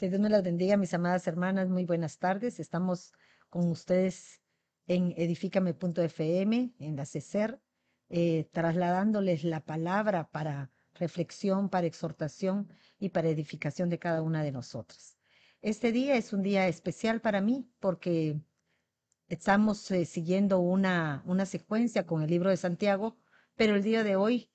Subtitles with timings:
[0.00, 1.68] Que Dios me las bendiga, mis amadas hermanas.
[1.68, 2.58] Muy buenas tardes.
[2.58, 3.12] Estamos
[3.50, 4.40] con ustedes
[4.86, 7.60] en edifícame.fm, en la CECER,
[8.08, 14.52] eh, trasladándoles la palabra para reflexión, para exhortación y para edificación de cada una de
[14.52, 15.18] nosotras.
[15.60, 18.40] Este día es un día especial para mí porque
[19.28, 23.18] estamos eh, siguiendo una, una secuencia con el libro de Santiago,
[23.54, 24.50] pero el día de hoy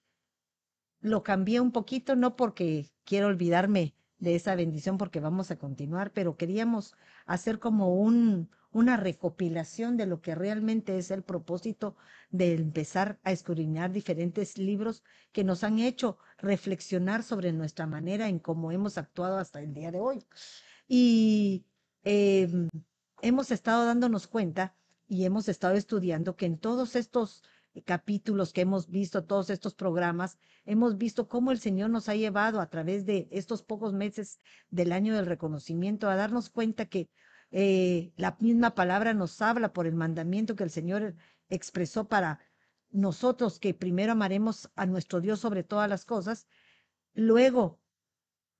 [1.02, 6.11] lo cambié un poquito, no porque quiero olvidarme de esa bendición porque vamos a continuar,
[6.11, 11.96] pero queríamos hacer como un, una recopilación de lo que realmente es el propósito
[12.29, 18.39] de empezar a escudriñar diferentes libros que nos han hecho reflexionar sobre nuestra manera en
[18.39, 20.25] cómo hemos actuado hasta el día de hoy.
[20.88, 21.66] Y
[22.04, 22.69] em,
[23.21, 24.75] hemos estado dándonos cuenta
[25.07, 27.43] y hemos estado estudiando que en todos estos
[27.84, 32.61] capítulos que hemos visto, todos estos programas, hemos visto cómo el Señor nos ha llevado
[32.61, 34.39] a través de estos pocos meses
[34.70, 37.09] del año del reconocimiento a darnos cuenta que
[37.52, 41.16] eh, la misma palabra nos habla por el mandamiento que el Señor
[41.49, 42.39] expresó para
[42.91, 46.47] nosotros, que primero amaremos a nuestro Dios sobre todas las cosas,
[47.14, 47.80] luego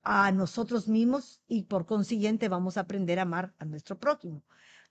[0.04, 4.44] a nosotros mismos y por consiguiente vamos a aprender a amar a nuestro prójimo.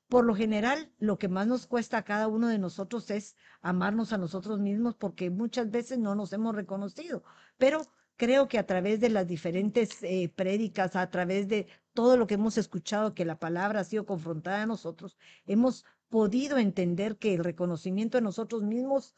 [0.08, 4.12] Por lo general, lo que más nos cuesta a cada uno de nosotros es amarnos
[4.12, 7.24] a nosotros mismos porque muchas veces no nos hemos reconocido.
[7.56, 7.82] Pero
[8.16, 12.34] creo que a través de las diferentes eh, prédicas, a través de todo lo que
[12.34, 15.16] hemos escuchado, que la palabra ha sido confrontada a nosotros,
[15.46, 19.14] hemos podido entender que el reconocimiento de nosotros mismos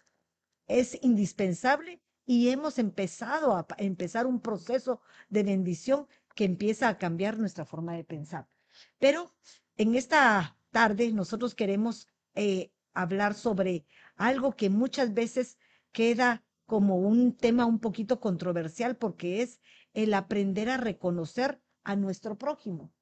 [0.66, 7.38] es indispensable y hemos empezado a empezar un proceso de bendición que empieza a cambiar
[7.38, 8.48] nuestra forma de pensar.
[8.98, 9.32] Pero
[9.76, 15.56] en esta tarde nosotros queremos eh, hablar sobre algo que muchas veces
[15.90, 19.62] queda como un tema un poquito controversial porque es
[19.94, 22.92] el aprender a reconocer a nuestro prójimo.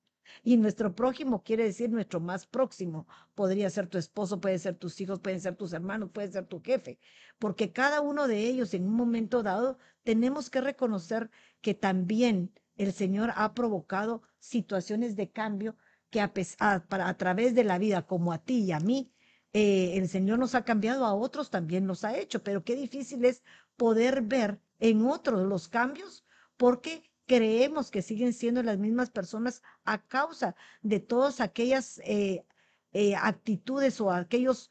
[0.44, 3.08] Y nuestro prójimo quiere decir nuestro más próximo.
[3.34, 6.62] Podría ser tu esposo, puede ser tus hijos, pueden ser tus hermanos, puede ser tu
[6.62, 7.00] jefe.
[7.40, 11.28] Porque cada uno de ellos en un momento dado tenemos que reconocer
[11.60, 15.76] que también el Señor ha provocado situaciones de cambio
[16.14, 19.12] que a, través de la vida, como a ti y a mí,
[19.52, 23.24] eh, el Señor nos ha cambiado, a otros también nos ha hecho, pero qué difícil
[23.24, 23.42] es
[23.76, 26.24] poder ver en otros los cambios
[26.56, 32.44] porque creemos que siguen siendo las mismas personas a causa de todas aquellas eh,
[32.92, 34.70] eh, actitudes o aquellos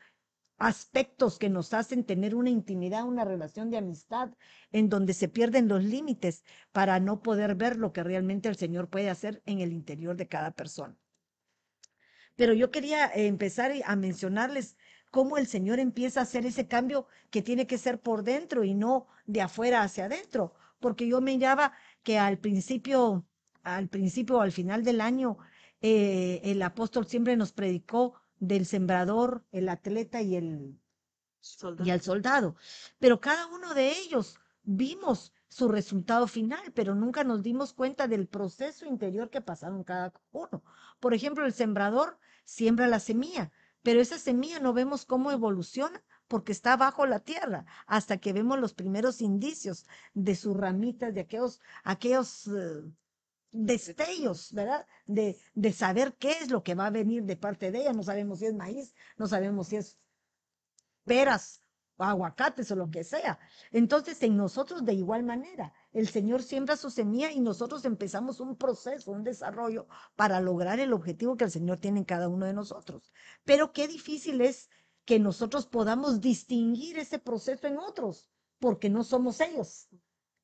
[0.57, 4.31] aspectos que nos hacen tener una intimidad, una relación de amistad,
[4.71, 8.89] en donde se pierden los límites para no poder ver lo que realmente el Señor
[8.89, 10.97] puede hacer en el interior de cada persona.
[12.35, 14.77] Pero yo quería eh, empezar a mencionarles
[15.11, 18.73] cómo el Señor empieza a hacer ese cambio que tiene que ser por dentro y
[18.73, 20.55] no de afuera hacia adentro.
[20.79, 23.25] Porque yo miraba que al principio,
[23.63, 25.38] al principio o al final del año,
[25.81, 30.79] eh, el apóstol siempre nos predicó del sembrador, el atleta y el,
[31.83, 32.55] y el soldado.
[32.99, 38.28] Pero cada uno de ellos vimos su resultado final, pero nunca nos dimos cuenta del
[38.28, 40.64] proceso interior que pasaron cada uno.
[41.00, 43.52] Por ejemplo, el sembrador siembra la semilla,
[43.84, 48.59] pero esa semilla no vemos cómo evoluciona porque está bajo la tierra hasta que vemos
[48.59, 52.84] los primeros indicios de sus ramitas, de aquellos, aquellos eh,
[53.52, 54.88] destellos, ¿verdad?
[55.06, 57.94] De, de saber qué es lo que va a venir de parte de ella.
[57.94, 60.00] No sabemos si es maíz, no sabemos si es
[61.06, 61.62] peras,
[62.09, 63.40] aguacates o lo que sea.
[63.72, 68.58] Entonces, en nosotros de igual manera, el Señor siembra su semilla y nosotros empezamos un
[68.58, 72.53] proceso, un desarrollo para lograr el objetivo que el Señor tiene en cada uno de
[72.53, 73.14] nosotros.
[73.44, 74.69] Pero qué difícil es
[75.06, 79.90] que nosotros podamos distinguir ese proceso en otros, porque no somos ellos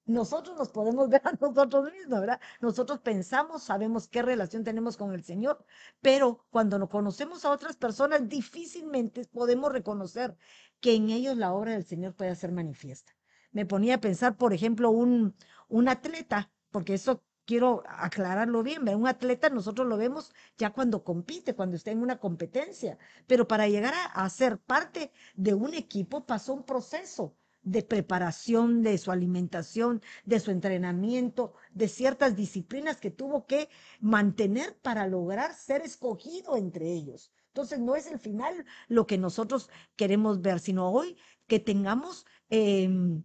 [0.09, 2.41] nosotros nos podemos ver a nosotros mismos, ¿verdad?
[2.61, 5.63] Nosotros pensamos, sabemos qué relación tenemos con el Señor,
[6.01, 10.35] pero cuando nos conocemos a otras personas, difícilmente podemos reconocer
[10.79, 13.13] que en ellos la obra del Señor puede ser manifiesta.
[13.51, 15.35] Me ponía a pensar, por ejemplo, un,
[15.67, 21.55] un atleta, porque eso quiero aclararlo bien, un atleta nosotros lo vemos ya cuando compite,
[21.55, 22.97] cuando está en una competencia,
[23.27, 28.81] pero para llegar a, a ser parte de un equipo pasó un proceso de preparación
[28.81, 33.69] de su alimentación, de su entrenamiento, de ciertas disciplinas que tuvo que
[33.99, 37.31] mantener para lograr ser escogido entre ellos.
[37.47, 41.17] Entonces no es el final lo que nosotros queremos ver, sino hoy
[41.47, 43.23] que tengamos, em,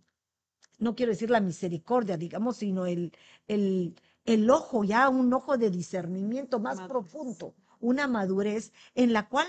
[0.79, 3.13] no quiero decir la misericordia, digamos, sino el,
[3.47, 3.95] el,
[4.25, 9.47] el ojo, ya un ojo de discernimiento más profundo, una madurez en la cual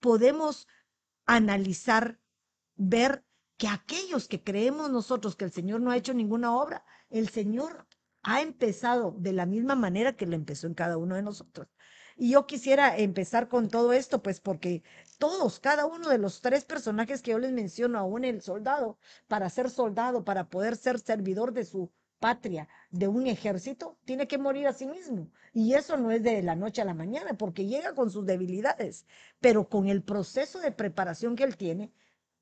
[0.00, 0.68] podemos
[1.26, 2.20] analizar,
[2.76, 3.24] ver
[3.56, 7.86] que aquellos que creemos nosotros que el Señor no ha hecho ninguna obra, el Señor
[8.22, 11.68] ha empezado de la misma manera que lo empezó en cada uno de nosotros.
[12.16, 14.82] Y yo quisiera empezar con todo esto, pues porque
[15.18, 19.50] todos, cada uno de los tres personajes que yo les menciono, aún el soldado, para
[19.50, 21.90] ser soldado, para poder ser servidor de su
[22.20, 25.30] patria, de un ejército, tiene que morir a sí mismo.
[25.52, 29.06] Y eso no es de la noche a la mañana, porque llega con sus debilidades,
[29.40, 31.92] pero con el proceso de preparación que él tiene,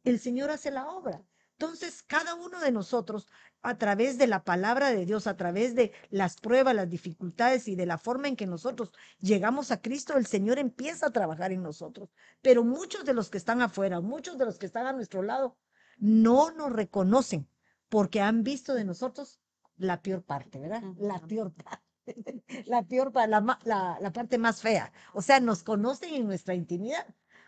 [0.05, 1.23] el Señor hace la obra.
[1.53, 3.29] Entonces, cada uno de nosotros,
[3.63, 7.77] a través de la palabra de Dios, a través de las pruebas, las dificultades y
[7.77, 8.91] de la forma en que nosotros
[9.21, 12.11] llegamos a Cristo, el Señor empieza a trabajar en nosotros.
[12.41, 15.57] Pero muchos de los que están afuera, muchos de los que están a nuestro lado,
[15.99, 17.49] no nos reconocen
[17.89, 19.41] porque han visto de nosotros
[19.77, 20.83] la peor parte, ¿verdad?
[20.97, 21.83] La peor parte.
[22.67, 24.93] La peor, la, la, la parte más fea.
[25.15, 27.07] O sea, nos conocen en nuestra intimidad.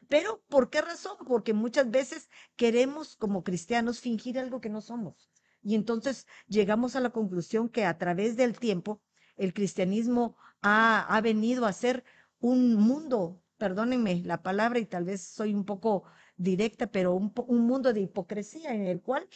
[0.09, 1.17] Pero, ¿por qué razón?
[1.27, 5.31] Porque muchas veces queremos como cristianos fingir algo que no somos.
[5.63, 9.03] Y entonces llegamos a la conclusión que a través del tiempo
[9.37, 12.05] el cristianismo ha, ha venido a ser
[12.39, 16.05] un mundo, perdónenme la palabra y tal vez soy un poco
[16.37, 19.29] directa, pero un, un mundo de hipocresía en el cual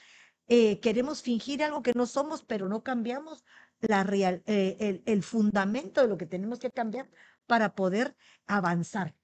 [0.48, 3.44] eh, queremos fingir algo que no somos, pero no cambiamos
[3.80, 7.10] la real, eh, el, el fundamento de lo que tenemos que cambiar
[7.46, 8.16] para poder
[8.46, 9.14] avanzar.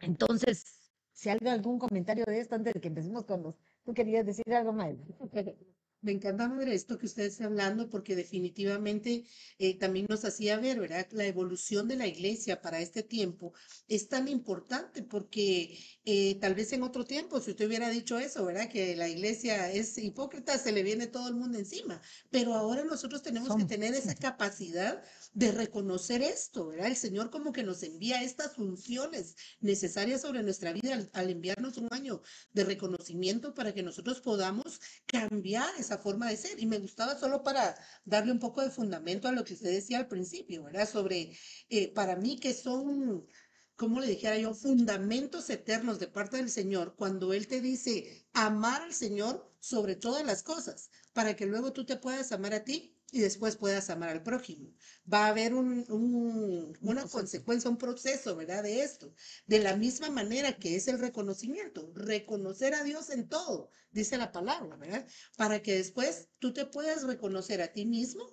[0.00, 0.64] Entonces,
[1.12, 3.54] si hay algún comentario de esto antes de que empecemos con los...
[3.84, 4.94] ¿Tú querías decir algo más?
[6.02, 9.24] Me encanta ver esto que usted está hablando porque definitivamente
[9.58, 11.06] eh, también nos hacía ver, ¿verdad?
[11.10, 13.52] La evolución de la iglesia para este tiempo
[13.86, 18.46] es tan importante porque eh, tal vez en otro tiempo, si usted hubiera dicho eso,
[18.46, 18.70] ¿verdad?
[18.70, 22.00] Que la iglesia es hipócrita, se le viene todo el mundo encima.
[22.30, 25.02] Pero ahora nosotros tenemos que tener esa capacidad
[25.34, 26.86] de reconocer esto, ¿verdad?
[26.86, 31.76] El Señor como que nos envía estas funciones necesarias sobre nuestra vida al, al enviarnos
[31.76, 32.22] un año
[32.54, 36.60] de reconocimiento para que nosotros podamos cambiar esa forma de ser.
[36.60, 39.98] Y me gustaba solo para darle un poco de fundamento a lo que usted decía
[39.98, 40.88] al principio, ¿verdad?
[40.88, 41.36] Sobre,
[41.68, 43.26] eh, para mí que son,
[43.76, 48.82] como le dijera yo, fundamentos eternos de parte del Señor, cuando Él te dice amar
[48.82, 52.99] al Señor sobre todas las cosas, para que luego tú te puedas amar a ti
[53.12, 54.72] y después puedas amar al prójimo.
[55.12, 58.62] Va a haber un, un, una consecuencia, un proceso, ¿verdad?
[58.62, 59.14] De esto.
[59.46, 64.32] De la misma manera que es el reconocimiento, reconocer a Dios en todo, dice la
[64.32, 65.06] palabra, ¿verdad?
[65.36, 68.24] Para que después tú te puedas reconocer a ti mismo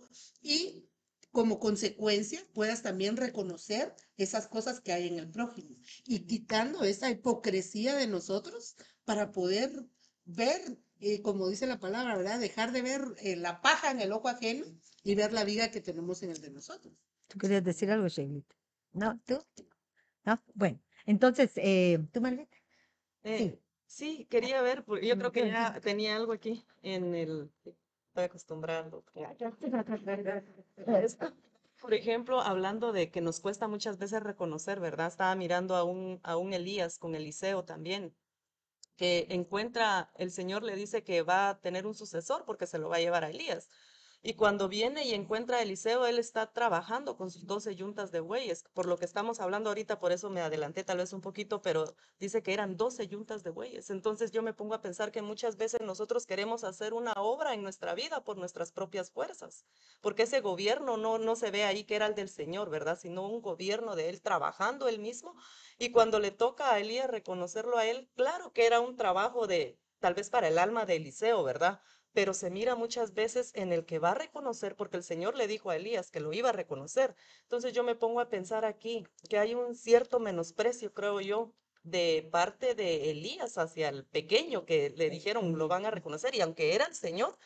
[0.41, 0.87] y
[1.31, 5.75] como consecuencia puedas también reconocer esas cosas que hay en el prójimo
[6.05, 8.75] y quitando esa hipocresía de nosotros
[9.05, 9.85] para poder
[10.25, 12.39] ver y como dice la palabra, ¿verdad?
[12.39, 14.65] Dejar de ver eh, la paja en el ojo ajeno
[15.03, 16.93] y ver la vida que tenemos en el de nosotros.
[17.27, 18.55] ¿Tú querías decir algo, Sheilita?
[18.93, 19.19] ¿No?
[19.25, 19.39] ¿Tú?
[20.25, 20.41] ¿No?
[20.53, 22.49] Bueno, entonces, eh, ¿tú, Marlene?
[23.23, 24.25] Eh, sí.
[24.29, 27.51] quería ver, yo creo que ya tenía algo aquí en el...
[28.07, 29.03] Estoy acostumbrando.
[31.79, 35.07] Por ejemplo, hablando de que nos cuesta muchas veces reconocer, ¿verdad?
[35.07, 38.15] Estaba mirando a un, a un Elías con Eliseo también
[38.97, 42.89] que encuentra, el Señor le dice que va a tener un sucesor porque se lo
[42.89, 43.69] va a llevar a Elías.
[44.23, 48.19] Y cuando viene y encuentra a Eliseo, él está trabajando con sus doce yuntas de
[48.19, 51.61] bueyes, por lo que estamos hablando ahorita, por eso me adelanté tal vez un poquito,
[51.61, 53.89] pero dice que eran doce yuntas de bueyes.
[53.91, 57.61] Entonces yo me pongo a pensar que muchas veces nosotros queremos hacer una obra en
[57.61, 59.65] nuestra vida por nuestras propias fuerzas,
[60.01, 62.97] porque ese gobierno no, no se ve ahí que era el del Señor, ¿verdad?
[62.99, 65.35] Sino un gobierno de él trabajando él mismo.
[65.77, 69.79] Y cuando le toca a Elías reconocerlo a él, claro que era un trabajo de,
[69.99, 71.81] tal vez para el alma de Eliseo, ¿verdad?
[72.17, 75.45] Pero se mira muchas veces en el que va a reconocer, porque el Señor le
[75.45, 77.15] dijo a Elías que lo iba a reconocer.
[77.43, 82.27] Entonces yo me pongo a pensar aquí que hay un cierto menosprecio, creo yo, de
[82.31, 86.73] parte de Elías hacia el pequeño que le dijeron lo van a reconocer y aunque
[86.73, 87.37] era el Señor,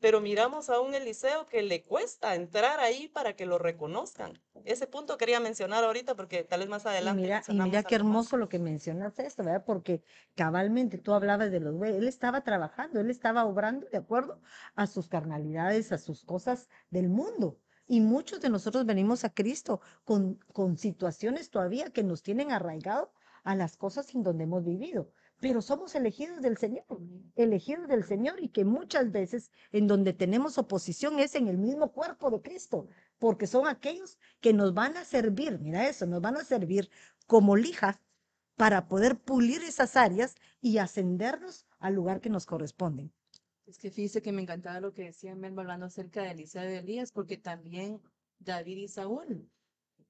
[0.00, 4.40] pero miramos a un Eliseo que le cuesta entrar ahí para que lo reconozcan.
[4.64, 7.20] Ese punto quería mencionar ahorita porque tal vez más adelante.
[7.20, 9.64] Y mira, y mira qué hermoso lo que mencionaste esto, ¿verdad?
[9.64, 10.02] Porque
[10.34, 14.40] cabalmente tú hablabas de los güeyes, él estaba trabajando, él estaba obrando de acuerdo
[14.74, 17.58] a sus carnalidades, a sus cosas del mundo.
[17.86, 23.12] Y muchos de nosotros venimos a Cristo con, con situaciones todavía que nos tienen arraigado
[23.42, 26.84] a las cosas en donde hemos vivido pero somos elegidos del Señor,
[27.34, 31.92] elegidos del Señor y que muchas veces en donde tenemos oposición es en el mismo
[31.92, 32.86] cuerpo de Cristo,
[33.18, 36.90] porque son aquellos que nos van a servir, mira eso, nos van a servir
[37.26, 38.00] como lija
[38.56, 43.10] para poder pulir esas áreas y ascendernos al lugar que nos corresponden.
[43.66, 46.74] Es que fíjese que me encantaba lo que decía Melba hablando acerca de Eliseo y
[46.74, 48.02] Elías, porque también
[48.38, 49.48] David y Saúl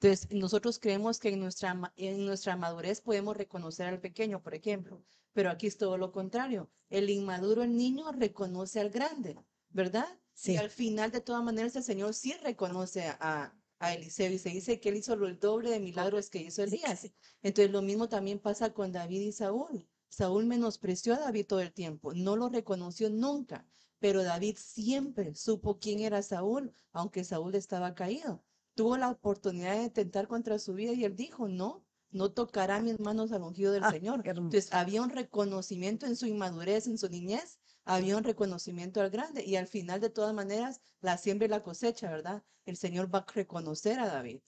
[0.03, 5.05] entonces, nosotros creemos que en nuestra, en nuestra madurez podemos reconocer al pequeño, por ejemplo,
[5.35, 6.71] pero aquí es todo lo contrario.
[6.89, 9.37] El inmaduro, el niño, reconoce al grande,
[9.69, 10.07] ¿verdad?
[10.33, 10.53] Sí.
[10.53, 14.49] Y al final, de todas maneras, el Señor sí reconoce a, a Eliseo y se
[14.49, 17.11] dice que él hizo lo- el doble de milagros que hizo Elías.
[17.43, 19.87] Entonces, lo mismo también pasa con David y Saúl.
[20.09, 25.79] Saúl menospreció a David todo el tiempo, no lo reconoció nunca, pero David siempre supo
[25.79, 28.43] quién era Saúl, aunque Saúl estaba caído.
[28.75, 32.99] Tuvo la oportunidad de tentar contra su vida y él dijo, no, no tocará mis
[32.99, 34.23] manos al ungido del Ah, Señor.
[34.27, 39.45] Entonces, había un reconocimiento en su inmadurez, en su niñez, había un reconocimiento al grande
[39.45, 42.43] y al final, de todas maneras, la siembra y la cosecha, ¿verdad?
[42.67, 44.41] El Señor va a reconocer a David.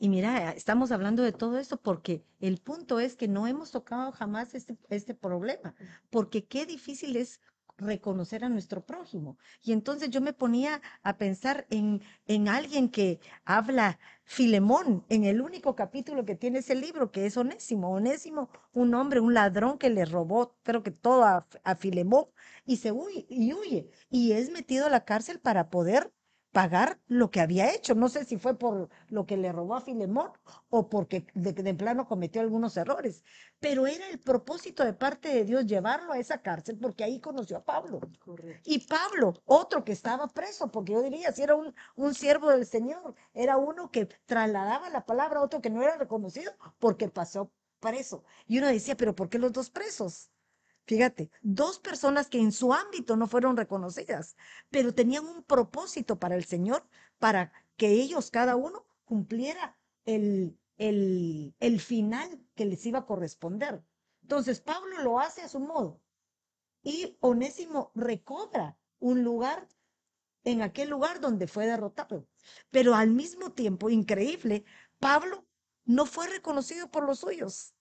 [0.00, 4.12] Y mira, estamos hablando de todo esto porque el punto es que no hemos tocado
[4.12, 5.74] jamás este, este problema,
[6.08, 7.40] porque qué difícil es
[7.78, 9.38] reconocer a nuestro prójimo.
[9.62, 15.40] Y entonces yo me ponía a pensar en, en alguien que habla Filemón, en el
[15.40, 17.90] único capítulo que tiene ese libro, que es Onésimo.
[17.90, 22.26] Onésimo, un hombre, un ladrón que le robó, creo que todo a, a Filemón,
[22.66, 26.12] y se huye, y huye, y es metido a la cárcel para poder
[26.52, 27.94] pagar lo que había hecho.
[27.94, 30.32] No sé si fue por lo que le robó a Filemón
[30.70, 33.24] o porque de, de plano cometió algunos errores,
[33.60, 37.58] pero era el propósito de parte de Dios llevarlo a esa cárcel porque ahí conoció
[37.58, 38.00] a Pablo.
[38.18, 38.62] Correcto.
[38.70, 42.66] Y Pablo, otro que estaba preso, porque yo diría, si era un, un siervo del
[42.66, 47.52] Señor, era uno que trasladaba la palabra a otro que no era reconocido porque pasó
[47.80, 48.24] preso.
[48.46, 50.30] Y uno decía, pero ¿por qué los dos presos?
[50.88, 54.38] Fíjate, dos personas que en su ámbito no fueron reconocidas,
[54.70, 56.82] pero tenían un propósito para el Señor,
[57.18, 59.76] para que ellos, cada uno, cumpliera
[60.06, 63.84] el, el, el final que les iba a corresponder.
[64.22, 66.00] Entonces, Pablo lo hace a su modo
[66.82, 69.68] y Onésimo recobra un lugar
[70.44, 72.26] en aquel lugar donde fue derrotado.
[72.70, 74.64] Pero al mismo tiempo, increíble,
[74.98, 75.46] Pablo
[75.84, 77.74] no fue reconocido por los suyos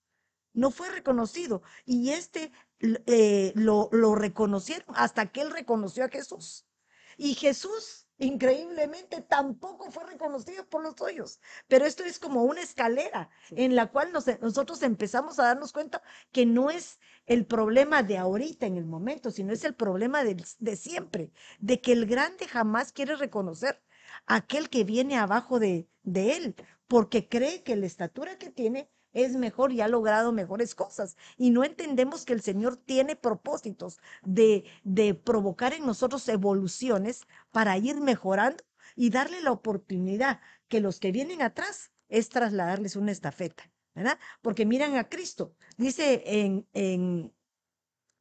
[0.58, 1.62] no fue reconocido.
[1.86, 6.68] Y este eh, lo, lo reconocieron hasta que él reconoció a Jesús.
[7.16, 11.40] Y Jesús, increíblemente, tampoco fue reconocido por los suyos.
[11.68, 16.02] Pero esto es como una escalera en la cual nos- nosotros empezamos a darnos cuenta
[16.32, 20.44] que no es el problema de ahorita en el momento, sino es el problema del-
[20.60, 23.84] de, siempre, de que el grande jamás quiere reconocer
[24.26, 26.56] a aquel que viene abajo de, de él,
[26.88, 31.18] porque cree que la estatura que tiene es mejor y ha logrado mejores cosas.
[31.38, 37.78] Y no entendemos que el Señor tiene propósitos de, de provocar en nosotros evoluciones para
[37.78, 38.64] ir mejorando
[38.96, 44.20] y darle la oportunidad que los que vienen atrás es trasladarles una estafeta, ¿verdad?
[44.42, 45.56] Porque miran a Cristo.
[45.78, 47.34] Dice en, en,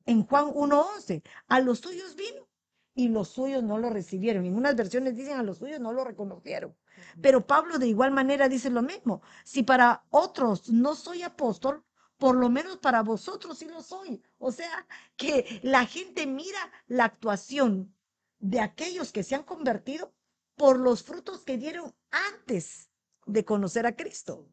[0.04, 2.48] en Juan 1.11, a los suyos vino
[2.94, 4.44] y los suyos no lo recibieron.
[4.46, 6.76] En unas versiones dicen a los suyos no lo reconocieron.
[7.20, 9.22] Pero Pablo de igual manera dice lo mismo.
[9.44, 11.84] Si para otros no soy apóstol,
[12.18, 14.22] por lo menos para vosotros sí lo soy.
[14.38, 14.86] O sea,
[15.16, 17.94] que la gente mira la actuación
[18.38, 20.14] de aquellos que se han convertido
[20.56, 22.90] por los frutos que dieron antes
[23.26, 24.48] de conocer a Cristo.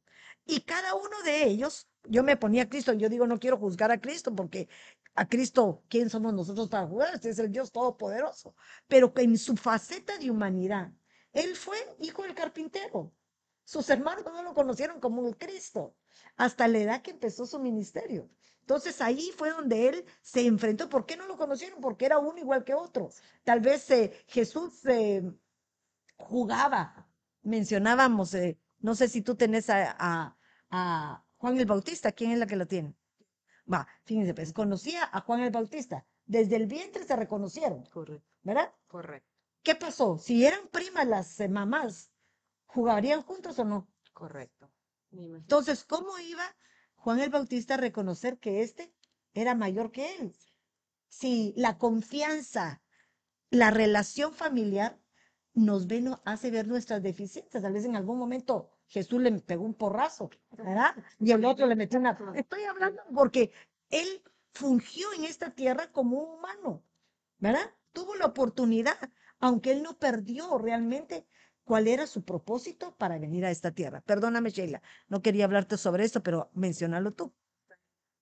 [0.45, 3.91] Y cada uno de ellos, yo me ponía a Cristo, yo digo, no quiero juzgar
[3.91, 4.67] a Cristo porque
[5.15, 7.13] a Cristo, ¿quién somos nosotros para juzgar?
[7.13, 8.55] Este es el Dios Todopoderoso.
[8.87, 10.91] Pero que en su faceta de humanidad,
[11.33, 13.13] él fue hijo del carpintero.
[13.65, 15.95] Sus hermanos no lo conocieron como el Cristo
[16.35, 18.29] hasta la edad que empezó su ministerio.
[18.61, 20.89] Entonces ahí fue donde él se enfrentó.
[20.89, 21.81] ¿Por qué no lo conocieron?
[21.81, 23.09] Porque era uno igual que otro.
[23.43, 25.23] Tal vez eh, Jesús eh,
[26.17, 27.07] jugaba.
[27.43, 30.37] Mencionábamos, eh, no sé si tú tenés a, a,
[30.69, 32.11] a Juan el Bautista.
[32.13, 32.95] ¿Quién es la que lo tiene?
[33.71, 36.05] Va, fíjense, pues conocía a Juan el Bautista.
[36.25, 38.27] Desde el vientre se reconocieron, Correcto.
[38.43, 38.73] ¿verdad?
[38.87, 39.32] Correcto.
[39.63, 40.17] ¿Qué pasó?
[40.17, 42.11] Si eran primas las eh, mamás,
[42.65, 43.87] ¿jugarían juntos o no?
[44.11, 44.69] Correcto.
[45.11, 46.43] Entonces, ¿cómo iba
[46.95, 48.93] Juan el Bautista a reconocer que éste
[49.33, 50.35] era mayor que él?
[51.07, 52.81] Si la confianza,
[53.51, 54.99] la relación familiar
[55.53, 57.63] nos ve, hace ver nuestras deficiencias.
[57.63, 60.95] Tal vez en algún momento Jesús le pegó un porrazo, ¿verdad?
[61.19, 62.17] Y el otro le metió una...
[62.35, 63.51] Estoy hablando porque
[63.89, 66.83] él fungió en esta tierra como un humano,
[67.37, 67.71] ¿verdad?
[67.91, 68.97] Tuvo la oportunidad,
[69.43, 71.27] aunque él no perdió realmente
[71.65, 73.99] cuál era su propósito para venir a esta tierra.
[73.99, 77.35] Perdóname, Sheila, no quería hablarte sobre esto, pero mencionalo tú.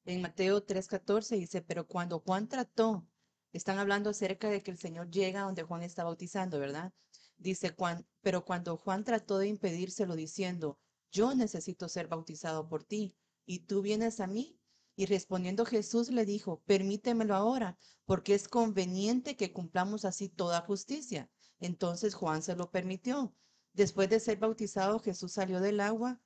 [0.04, 3.08] En Mateo 3:14 dice, pero cuando Juan trató,
[3.54, 6.92] están hablando acerca de que el Señor llega donde Juan está bautizando, ¿verdad?
[7.38, 10.80] Dice, "Cuan- pero cuando Juan trató de impedírselo diciendo,
[11.12, 14.60] yo necesito ser bautizado por ti, y tú vienes a mí.
[14.95, 21.29] Y respondiendo Jesús le dijo, permítemelo ahora, porque es conveniente que cumplamos así toda justicia.
[21.60, 23.33] Entonces Juan se lo permitió.
[23.74, 26.19] Después de ser bautizado, Jesús salió del agua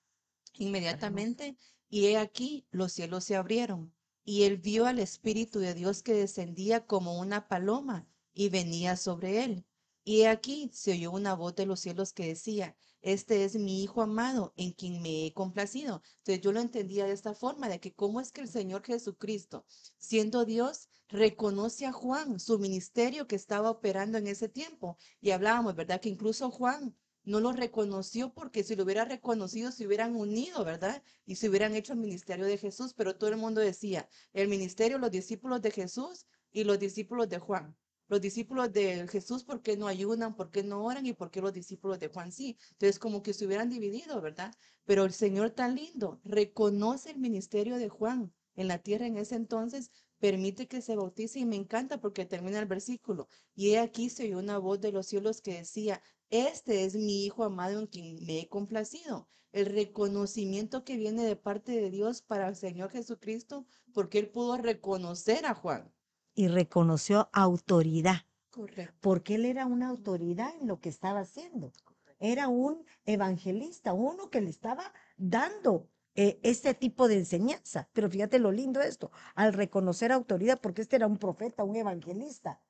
[0.53, 1.57] inmediatamente
[1.89, 3.93] y he aquí los cielos se abrieron
[4.25, 9.43] y él vio al Espíritu de Dios que descendía como una paloma y venía sobre
[9.43, 9.65] él.
[10.03, 13.83] Y he aquí se oyó una voz de los cielos que decía, este es mi
[13.83, 16.01] Hijo amado en quien me he complacido.
[16.17, 19.63] Entonces yo lo entendía de esta forma, de que cómo es que el Señor Jesucristo,
[19.99, 24.97] siendo Dios, reconoce a Juan, su ministerio que estaba operando en ese tiempo.
[25.21, 26.01] Y hablábamos, ¿verdad?
[26.01, 31.03] Que incluso Juan no lo reconoció porque si lo hubiera reconocido se hubieran unido, ¿verdad?
[31.27, 34.97] Y se hubieran hecho el ministerio de Jesús, pero todo el mundo decía, el ministerio,
[34.97, 37.77] los discípulos de Jesús y los discípulos de Juan.
[38.07, 40.35] Los discípulos de Jesús, ¿por qué no ayudan?
[40.35, 41.05] ¿Por qué no oran?
[41.05, 42.57] ¿Y por qué los discípulos de Juan sí?
[42.73, 44.53] Entonces, como que se hubieran dividido, ¿verdad?
[44.85, 49.35] Pero el Señor tan lindo reconoce el ministerio de Juan en la tierra en ese
[49.35, 53.27] entonces, permite que se bautice y me encanta porque termina el versículo.
[53.53, 57.25] Y he aquí se oyó una voz de los cielos que decía, este es mi
[57.25, 59.29] Hijo amado en quien me he complacido.
[59.51, 64.57] El reconocimiento que viene de parte de Dios para el Señor Jesucristo, porque Él pudo
[64.57, 65.93] reconocer a Juan.
[66.35, 68.93] Y reconoció autoridad, Correcto.
[69.01, 71.71] porque él era una autoridad en lo que estaba haciendo.
[72.19, 77.89] Era un evangelista, uno que le estaba dando eh, este tipo de enseñanza.
[77.93, 81.75] Pero fíjate lo lindo de esto, al reconocer autoridad, porque este era un profeta, un
[81.75, 82.61] evangelista,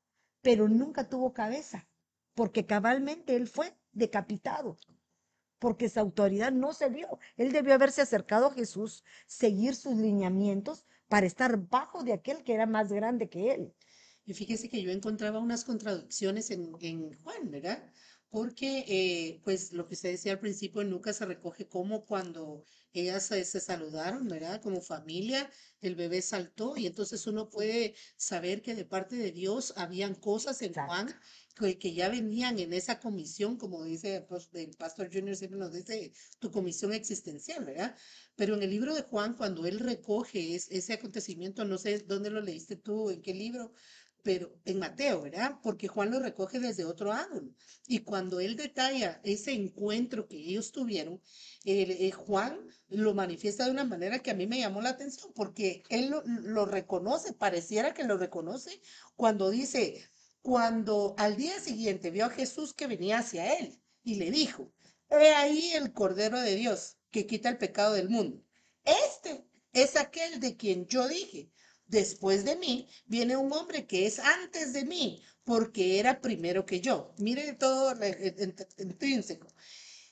[0.41, 1.87] pero nunca tuvo cabeza,
[2.33, 4.77] porque cabalmente él fue decapitado,
[5.59, 7.19] porque su autoridad no se vio.
[7.37, 12.53] Él debió haberse acercado a Jesús, seguir sus lineamientos para estar bajo de aquel que
[12.53, 13.73] era más grande que él.
[14.25, 17.91] Y fíjese que yo encontraba unas contradicciones en, en Juan, ¿verdad?
[18.29, 22.63] Porque, eh, pues, lo que usted decía al principio en Lucas se recoge como cuando
[22.91, 24.61] ellas se, se saludaron, ¿verdad?
[24.61, 29.73] Como familia, el bebé saltó y entonces uno puede saber que de parte de Dios
[29.77, 30.81] habían cosas en Exacto.
[30.81, 31.15] Juan
[31.55, 36.51] que, ya venían en esa comisión, como dice el Pastor Junior siempre nos dice, tu
[36.51, 37.95] comisión existencial, ¿verdad?
[38.35, 42.29] Pero en el libro de Juan, cuando él recoge es- ese acontecimiento, no sé dónde
[42.29, 43.73] lo leíste tú, en qué libro,
[44.21, 45.59] pero en Mateo, ¿verdad?
[45.61, 47.53] Porque Juan lo recoge desde otro ángulo.
[47.87, 51.21] Y cuando él detalla ese encuentro que ellos tuvieron,
[51.63, 52.59] eh, Juan
[52.89, 56.65] lo manifiesta de una manera que a mí me llamó la atención, porque él lo
[56.65, 58.81] reconoce, pareciera que lo reconoce
[59.15, 60.03] cuando dice,
[60.45, 64.71] cuando al día siguiente vio a Jesús que venía hacia él y le dijo,
[65.09, 68.45] he ahí el Cordero de Dios que quita el pecado del mundo.
[68.83, 71.49] Este es aquel de quien yo dije,
[71.87, 76.79] después de mí viene un hombre que es antes de mí, porque era primero que
[76.79, 77.15] yo.
[77.17, 77.95] Mire todo
[78.77, 79.47] intrínseco.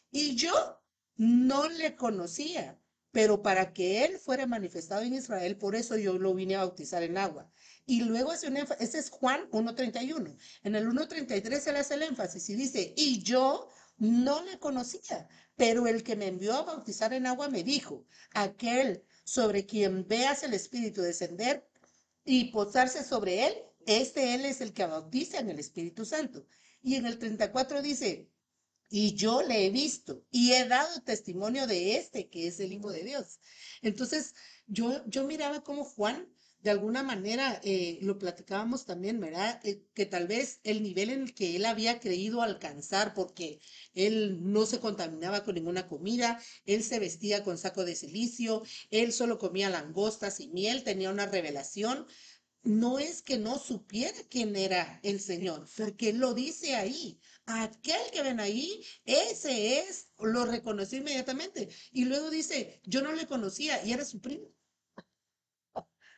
[0.10, 0.82] Y yo
[1.15, 2.80] no le conocía,
[3.12, 7.04] pero para que él fuera manifestado en Israel, por eso yo lo vine a bautizar
[7.04, 7.52] en agua.
[7.86, 10.38] Y luego hace un énfasis, ese es Juan 1.31.
[10.63, 15.88] En el 1.33 él hace el énfasis y dice, y yo no le conocía, pero
[15.88, 20.54] el que me envió a bautizar en agua me dijo, aquel sobre quien veas el
[20.54, 21.67] Espíritu descender
[22.26, 23.54] y posarse sobre él,
[23.86, 26.46] este él es el que bautiza en el Espíritu Santo.
[26.82, 28.30] Y en el 34 dice,
[28.89, 32.91] y yo le he visto y he dado testimonio de este que es el Hijo
[32.91, 33.39] de Dios.
[33.82, 34.36] Entonces,
[34.67, 36.30] yo, yo miraba como Juan,
[36.63, 39.60] de alguna manera, eh, lo platicábamos también, ¿verdad?
[39.65, 43.60] Eh, que tal vez el nivel en el que él había creído alcanzar, porque
[43.93, 49.12] él no se contaminaba con ninguna comida, él se vestía con saco de silicio, él
[49.12, 52.08] solo comía langostas y miel, tenía una revelación.
[52.63, 57.19] No es que no supiera quién era el Señor, porque él lo dice ahí.
[57.45, 61.67] Aquel que ven ahí, ese es, lo reconoció inmediatamente.
[61.91, 64.47] Y luego dice, yo no le conocía y era su primo.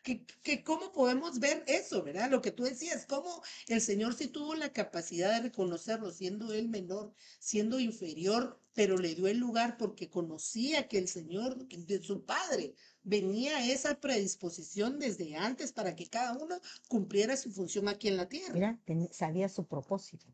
[0.06, 2.30] Que, que cómo podemos ver eso, ¿verdad?
[2.30, 6.70] Lo que tú decías, cómo el Señor sí tuvo la capacidad de reconocerlo, siendo él
[6.70, 12.24] menor, siendo inferior, pero le dio el lugar porque conocía que el Señor, de su
[12.24, 18.18] Padre, venía esa predisposición desde antes para que cada uno cumpliera su función aquí en
[18.18, 18.80] la tierra.
[19.12, 20.28] Sabía su propósito.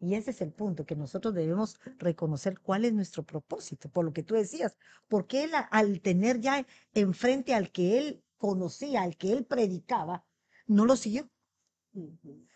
[0.00, 4.12] Y ese es el punto, que nosotros debemos reconocer cuál es nuestro propósito, por lo
[4.12, 4.76] que tú decías,
[5.08, 10.26] porque él al tener ya enfrente al que él conocía, al que él predicaba,
[10.66, 11.30] no lo siguió.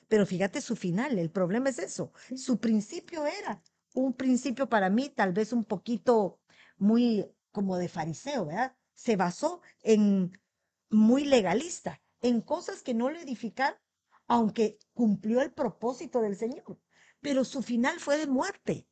[0.09, 2.13] Pero fíjate su final, el problema es eso.
[2.37, 3.63] Su principio era
[3.95, 6.41] un principio para mí tal vez un poquito
[6.77, 8.77] muy como de fariseo, ¿verdad?
[8.95, 10.33] Se basó en
[10.91, 13.79] muy legalista, en cosas que no le edificaron,
[14.27, 16.81] aunque cumplió el propósito del Señor.
[17.21, 18.89] Pero su final fue de muerte,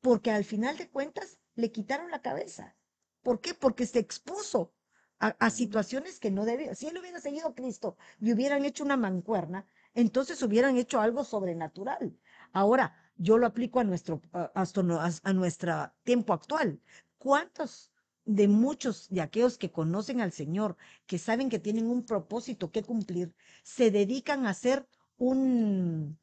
[0.00, 2.76] porque al final de cuentas le quitaron la cabeza.
[3.22, 3.54] ¿Por qué?
[3.54, 4.74] Porque se expuso
[5.20, 6.74] a, a situaciones que no debía.
[6.74, 11.24] Si él hubiera seguido a Cristo y hubieran hecho una mancuerna, entonces hubieran hecho algo
[11.24, 12.16] sobrenatural.
[12.52, 16.80] Ahora, yo lo aplico a nuestro, a nuestro tiempo actual.
[17.18, 17.90] ¿Cuántos
[18.24, 20.76] de muchos de aquellos que conocen al Señor,
[21.06, 26.18] que saben que tienen un propósito que cumplir, se dedican a hacer un,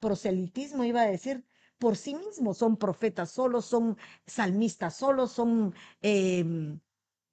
[0.00, 1.44] proselitismo, iba a decir,
[1.78, 2.58] por sí mismos.
[2.58, 6.80] Son profetas solos, son salmistas solos, son, em,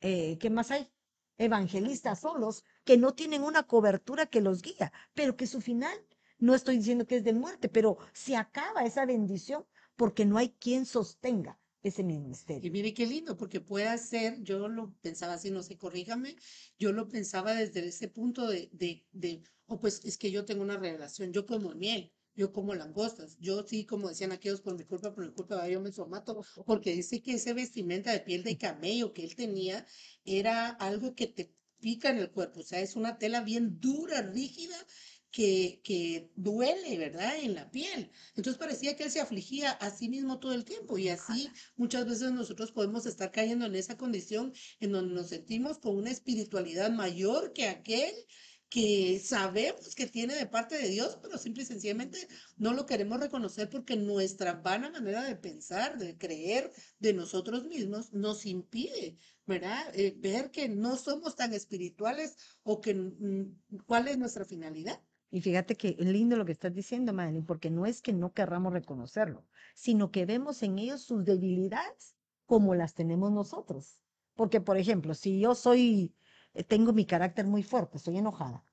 [0.01, 0.91] eh, ¿qué más hay?
[1.37, 5.97] Evangelistas solos, que no tienen una cobertura que los guía, pero que su final,
[6.39, 10.49] no estoy diciendo que es de muerte, pero se acaba esa bendición porque no hay
[10.59, 12.03] quien sostenga ese
[12.59, 12.71] Y ministerio.
[12.71, 16.35] mire qué lindo, porque puede ser, yo lo pensaba así, no sé, corríjame,
[16.79, 20.63] yo lo pensaba desde ese punto de, de, de, oh, pues es que yo tengo
[20.63, 24.85] una revelación, yo como miel, yo como langostas, yo sí, como decían aquellos, por mi
[24.85, 28.57] culpa, por mi culpa, yo me somato, porque dice que ese vestimenta de piel de
[28.57, 29.85] camello que él tenía
[30.23, 34.21] era algo que te pica en el cuerpo, o sea, es una tela bien dura,
[34.21, 34.77] rígida,
[35.31, 37.35] que, que duele, ¿verdad?
[37.41, 38.11] En la piel.
[38.29, 42.05] Entonces parecía que él se afligía a sí mismo todo el tiempo y así muchas
[42.05, 46.91] veces nosotros podemos estar cayendo en esa condición en donde nos sentimos con una espiritualidad
[46.91, 48.13] mayor que aquel
[48.69, 52.27] que sabemos que tiene de parte de Dios, pero simple y sencillamente
[52.57, 58.13] no lo queremos reconocer porque nuestra vana manera de pensar, de creer de nosotros mismos
[58.13, 59.17] nos impide.
[59.49, 65.01] Eh, ver que no somos tan espirituales o que mm, cuál es nuestra finalidad.
[65.29, 68.73] Y fíjate que lindo lo que estás diciendo, Madeline, porque no es que no querramos
[68.73, 73.99] reconocerlo, sino que vemos en ellos sus debilidades como las tenemos nosotros.
[74.35, 76.13] Porque, por ejemplo, si yo soy,
[76.67, 78.63] tengo mi carácter muy fuerte, estoy enojada,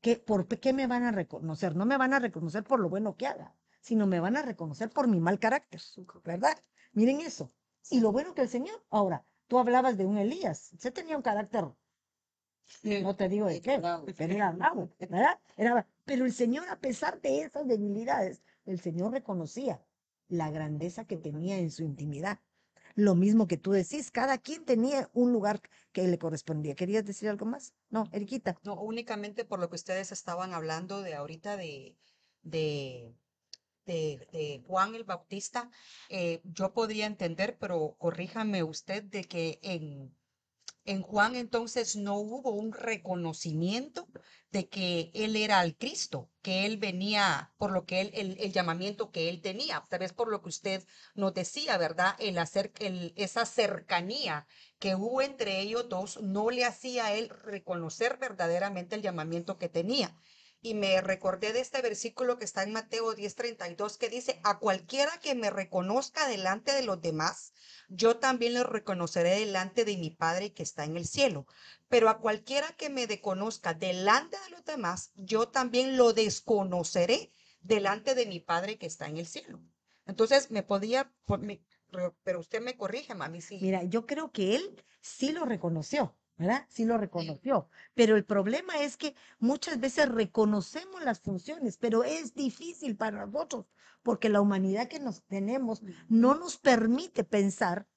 [0.00, 1.76] ¿qué, ¿por qué me van a reconocer?
[1.76, 4.90] No me van a reconocer por lo bueno que haga, sino me van a reconocer
[4.90, 5.80] por mi mal carácter,
[6.24, 6.56] ¿verdad?
[6.92, 7.52] Miren eso.
[7.90, 11.22] Y lo bueno que el Señor, ahora, tú hablabas de un Elías, se tenía un
[11.22, 11.66] carácter
[13.02, 13.80] no te digo de qué,
[14.16, 15.38] pero era bravo, ¿verdad?
[15.56, 19.84] Era, pero el Señor, a pesar de esas debilidades, el Señor reconocía
[20.28, 22.40] la grandeza que tenía en su intimidad.
[22.94, 25.60] Lo mismo que tú decís, cada quien tenía un lugar
[25.92, 26.74] que le correspondía.
[26.74, 27.74] ¿Querías decir algo más?
[27.90, 28.56] No, Eriquita.
[28.62, 31.96] No, únicamente por lo que ustedes estaban hablando de ahorita de,
[32.42, 33.14] de,
[33.84, 35.70] de, Juan el Bautista,
[36.08, 40.14] eh, yo podría entender, pero corríjame usted de que en,
[40.84, 44.08] en Juan entonces no hubo un reconocimiento
[44.50, 49.10] de que él era el Cristo, que él venía por lo que él, el, llamamiento
[49.10, 52.14] que él tenía, tal vez por lo que usted nos decía, ¿verdad?
[52.18, 52.72] El hacer,
[53.16, 54.46] esa cercanía
[54.78, 59.68] que hubo entre ellos dos no le hacía a él reconocer verdaderamente el llamamiento que
[59.68, 60.14] tenía.
[60.64, 65.20] Y me recordé de este versículo que está en Mateo 10:32 que dice, a cualquiera
[65.20, 67.52] que me reconozca delante de los demás,
[67.90, 71.46] yo también le reconoceré delante de mi Padre que está en el cielo.
[71.88, 78.14] Pero a cualquiera que me desconozca delante de los demás, yo también lo desconoceré delante
[78.14, 79.60] de mi Padre que está en el cielo.
[80.06, 81.12] Entonces, me podía,
[82.22, 83.58] pero usted me corrige, mami, sí.
[83.60, 86.66] Mira, yo creo que él sí lo reconoció, ¿verdad?
[86.68, 87.68] Sí lo reconoció.
[87.94, 93.66] Pero el problema es que muchas veces reconocemos las funciones, pero es difícil para nosotros
[94.04, 97.88] porque la humanidad que nos tenemos no nos permite pensar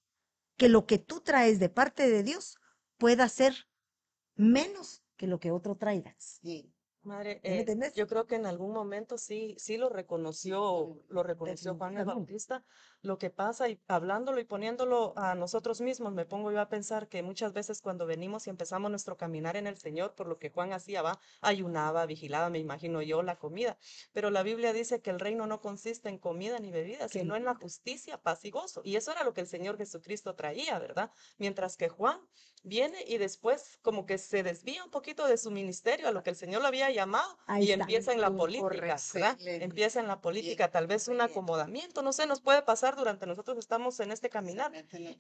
[0.56, 2.58] que lo que tú traes de parte de Dios
[2.98, 3.54] pueda ser
[4.36, 6.16] menos que lo que otro traiga.
[6.18, 6.74] Sí.
[7.04, 7.94] Madre, ¿Me eh, entiendes?
[7.94, 12.06] yo creo que en algún momento sí, sí lo reconoció, lo reconoció Juan el.
[12.06, 12.66] Bautista.
[13.08, 17.08] Lo que pasa y hablándolo y poniéndolo a nosotros mismos, me pongo yo a pensar
[17.08, 20.50] que muchas veces cuando venimos y empezamos nuestro caminar en el Señor, por lo que
[20.50, 23.78] Juan hacía, va, ayunaba, vigilaba, me imagino yo, la comida.
[24.12, 27.46] Pero la Biblia dice que el reino no consiste en comida ni bebida, sino en
[27.46, 28.82] la justicia, paz y gozo.
[28.84, 31.10] Y eso era lo que el Señor Jesucristo traía, ¿verdad?
[31.38, 32.20] Mientras que Juan
[32.64, 36.32] viene y después como que se desvía un poquito de su ministerio, a lo que
[36.32, 38.98] el Señor lo había llamado, Ahí y empieza en la política.
[39.14, 39.38] ¿verdad?
[39.46, 43.58] Empieza en la política, tal vez un acomodamiento, no sé, nos puede pasar durante nosotros
[43.58, 44.72] estamos en este caminar.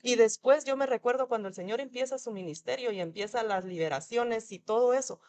[0.04, 4.52] Y después yo me recuerdo cuando el Señor empieza su ministerio y empieza las liberaciones
[4.52, 5.20] y todo eso.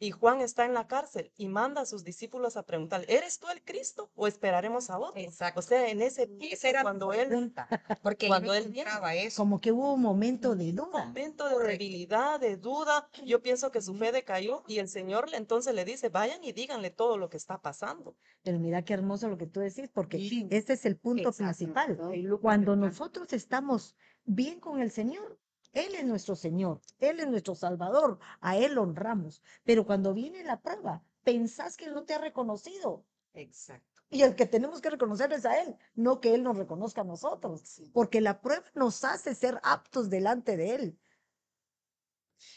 [0.00, 3.48] Y Juan está en la cárcel y manda a sus discípulos a preguntar, ¿eres tú
[3.50, 5.20] el Cristo o esperaremos a otro?
[5.20, 5.58] Exacto.
[5.58, 7.68] O sea, en ese punto, Esa era cuando él, pregunta,
[8.02, 8.72] porque cuando él
[9.14, 9.42] eso.
[9.42, 11.06] Como que hubo un momento de un duda.
[11.06, 15.36] momento de debilidad, de duda, yo pienso que su fe decayó y el Señor le-
[15.36, 18.16] entonces le dice, vayan y díganle todo lo que está pasando.
[18.44, 20.46] Pero mira qué hermoso lo que tú decís, porque Sí.
[20.50, 21.56] este es el punto Exacto.
[21.56, 21.98] principal.
[21.98, 22.38] ¿no?
[22.38, 25.38] Cuando nosotros estamos bien con el Señor,
[25.72, 29.42] Él es nuestro Señor, Él es nuestro Salvador, a Él honramos.
[29.64, 33.04] Pero cuando viene la prueba, pensás que Él no te ha reconocido.
[33.34, 34.02] Exacto.
[34.10, 37.04] Y el que tenemos que reconocer es a Él, no que Él nos reconozca a
[37.04, 37.60] nosotros.
[37.64, 37.90] Sí.
[37.92, 40.98] Porque la prueba nos hace ser aptos delante de Él.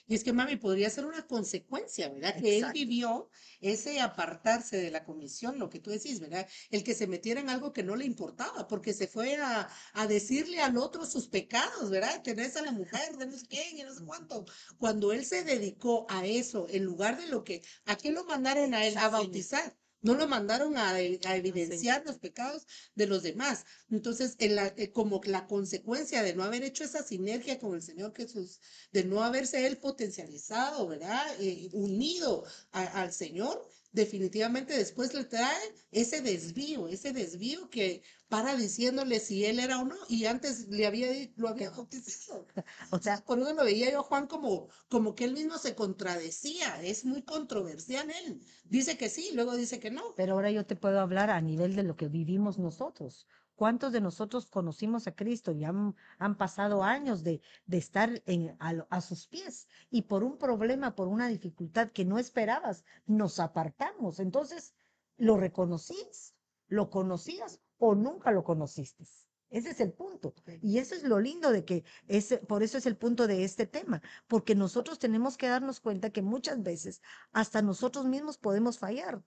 [0.07, 2.35] Y es que, mami, podría ser una consecuencia, ¿verdad?
[2.39, 6.47] Que él vivió ese apartarse de la comisión, lo que tú decís, ¿verdad?
[6.69, 10.07] El que se metiera en algo que no le importaba, porque se fue a, a
[10.07, 12.21] decirle al otro sus pecados, ¿verdad?
[12.23, 14.45] Tenés a la mujer de no sé quién y no sé cuánto.
[14.77, 18.73] Cuando él se dedicó a eso, en lugar de lo que, ¿a qué lo mandaron
[18.73, 18.97] a él?
[18.97, 19.77] A bautizar.
[20.01, 23.65] No lo mandaron a, e- a evidenciar los pecados de los demás.
[23.89, 27.81] Entonces, en la, eh, como la consecuencia de no haber hecho esa sinergia con el
[27.81, 28.59] Señor Jesús,
[28.91, 31.25] de no haberse él potencializado, ¿verdad?
[31.39, 38.55] Eh, unido a- al Señor, definitivamente después le trae ese desvío, ese desvío que para
[38.55, 42.47] diciéndole si él era o no, y antes le había, lo había bautizado.
[42.91, 45.75] O sea, Por eso lo veía yo a Juan como, como que él mismo se
[45.75, 48.41] contradecía, es muy controversial él.
[48.63, 50.13] Dice que sí, luego dice que no.
[50.15, 53.27] pero ahora yo te puedo hablar a nivel de lo que vivimos nosotros.
[53.61, 58.55] ¿Cuántos de nosotros conocimos a Cristo y han, han pasado años de, de estar en,
[58.59, 62.83] a, lo- a sus pies y por un problema, por una dificultad que no esperabas,
[63.05, 64.19] nos apartamos?
[64.19, 64.73] Entonces,
[65.15, 66.33] ¿lo reconocías?
[66.69, 69.03] ¿Lo conocías o nunca lo conociste?
[69.51, 70.33] Ese es el punto.
[70.61, 73.67] Y eso es lo lindo de que ese, por eso es el punto de este
[73.67, 79.21] tema, porque nosotros tenemos que darnos cuenta que muchas veces hasta nosotros mismos podemos fallar,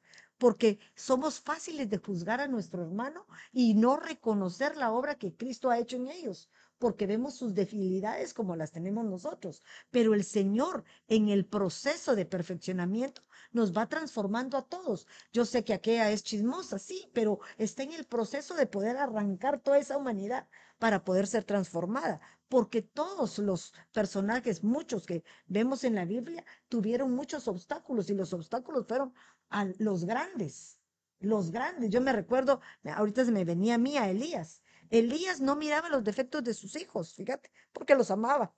[0.45, 5.71] porque somos fáciles de juzgar a nuestro hermano y no reconocer la obra que Cristo
[5.71, 9.63] ha hecho en ellos, porque vemos sus debilidades como las tenemos nosotros.
[9.91, 15.07] Pero el Señor en el proceso de perfeccionamiento nos va transformando a todos.
[15.33, 19.61] Yo sé que aquella es chismosa, sí, pero está en el proceso de poder arrancar
[19.61, 20.47] toda esa humanidad
[20.79, 27.15] para poder ser transformada, porque todos los personajes, muchos que vemos en la Biblia, tuvieron
[27.15, 29.15] muchos obstáculos y los obstáculos fueron
[29.51, 30.79] a los grandes,
[31.21, 31.91] los grandes.
[31.91, 34.63] Yo me recuerdo, ahorita se me venía a mí a Elías.
[34.91, 38.55] Elías no miraba los defectos de sus hijos, fíjate, porque los amaba,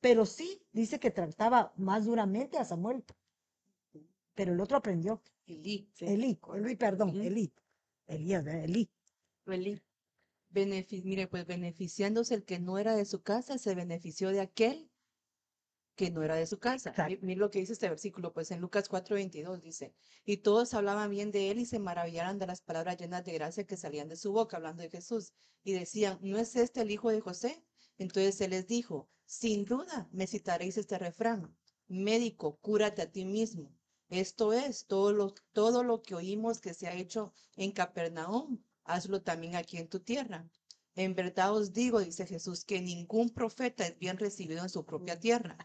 [0.00, 3.04] pero sí dice que trataba más duramente a Samuel,
[4.34, 5.22] pero el otro aprendió.
[5.46, 5.88] Elí.
[6.00, 7.10] Elí, Elí, perdón.
[7.20, 7.52] Elí,
[8.06, 8.46] Elías.
[8.46, 8.90] Elí.
[9.44, 9.82] Belí.
[10.52, 14.89] Benefi- mire, pues beneficiándose el que no era de su casa, se benefició de aquel
[16.00, 16.90] que no era de su casa.
[16.98, 17.26] Mi- Exacto.
[17.26, 21.30] Mire lo que dice este versículo, pues en Lucas 4:22 dice, y todos hablaban bien
[21.30, 24.32] de él y se maravillaron de las palabras llenas de gracia que salían de su
[24.32, 25.32] boca, hablando de Jesús,
[25.62, 27.64] y decían, ¿no es este el hijo de José?
[27.98, 31.54] Entonces él les dijo, sin duda me citaréis este refrán,
[31.88, 33.70] médico, cúrate a ti mismo.
[34.08, 39.22] Esto es todo lo, todo lo que oímos que se ha hecho en Capernaum, hazlo
[39.22, 40.48] también aquí en tu tierra.
[40.94, 45.18] En verdad os digo, dice Jesús, que ningún profeta es bien recibido en su propia
[45.20, 45.56] tierra.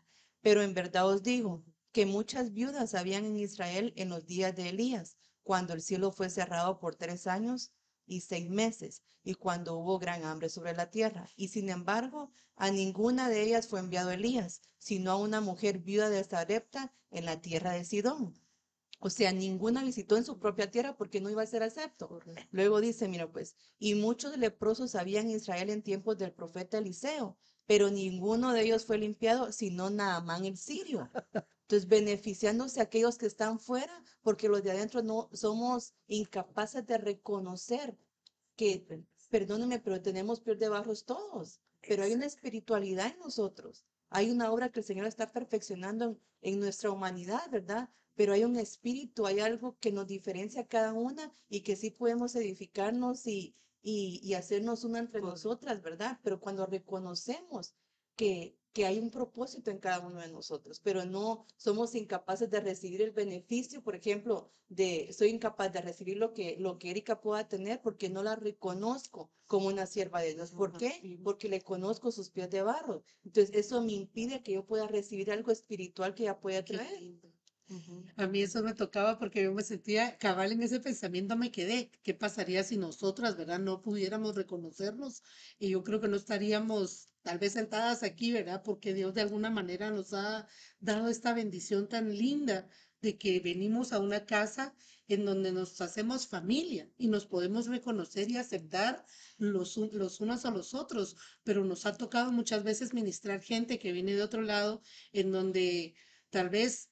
[0.46, 4.70] Pero en verdad os digo que muchas viudas habían en Israel en los días de
[4.70, 7.72] Elías, cuando el cielo fue cerrado por tres años
[8.06, 11.28] y seis meses, y cuando hubo gran hambre sobre la tierra.
[11.36, 16.12] Y sin embargo, a ninguna de ellas fue enviado Elías, sino a una mujer viuda
[16.12, 18.40] de Sarepta en la tierra de Sidón.
[19.00, 22.20] O sea, ninguna visitó en su propia tierra porque no iba a ser acepto.
[22.52, 27.36] Luego dice, mira pues, y muchos leprosos había en Israel en tiempos del profeta Eliseo,
[27.66, 31.10] pero ninguno de ellos fue limpiado, sino Naamán el sirio.
[31.62, 37.98] Entonces, beneficiándose aquellos que están fuera, porque los de adentro no somos incapaces de reconocer
[38.56, 43.84] que, perdónenme, pero tenemos piel de barros todos, pero hay una espiritualidad en nosotros.
[44.10, 47.90] Hay una obra que el Señor está perfeccionando en, en nuestra humanidad, ¿verdad?
[48.14, 51.90] Pero hay un espíritu, hay algo que nos diferencia a cada una y que sí
[51.90, 53.56] podemos edificarnos y,
[53.88, 56.20] y, y hacernos una entre nosotras, ¿verdad?
[56.24, 57.76] Pero cuando reconocemos
[58.16, 62.62] que, que hay un propósito en cada uno de nosotros, pero no somos incapaces de
[62.62, 67.22] recibir el beneficio, por ejemplo, de soy incapaz de recibir lo que, lo que Erika
[67.22, 70.52] pueda tener porque no la reconozco como una sierva de Dios.
[70.52, 71.20] ¿Por qué?
[71.24, 73.04] Porque le conozco sus pies de barro.
[73.24, 76.74] Entonces, eso me impide que yo pueda recibir algo espiritual que ella pueda Qué
[78.16, 81.90] A mí eso me tocaba porque yo me sentía cabal en ese pensamiento, me quedé.
[82.04, 85.24] ¿Qué pasaría si nosotras, verdad, no pudiéramos reconocernos?
[85.58, 88.62] Y yo creo que no estaríamos tal vez sentadas aquí, ¿verdad?
[88.64, 90.48] Porque Dios de alguna manera nos ha
[90.80, 92.70] dado esta bendición tan linda
[93.02, 94.76] de que venimos a una casa
[95.08, 99.06] en donde nos hacemos familia y nos podemos reconocer y aceptar
[99.38, 101.16] los, los unos a los otros.
[101.44, 104.82] Pero nos ha tocado muchas veces ministrar gente que viene de otro lado,
[105.14, 105.96] en donde
[106.30, 106.90] tal vez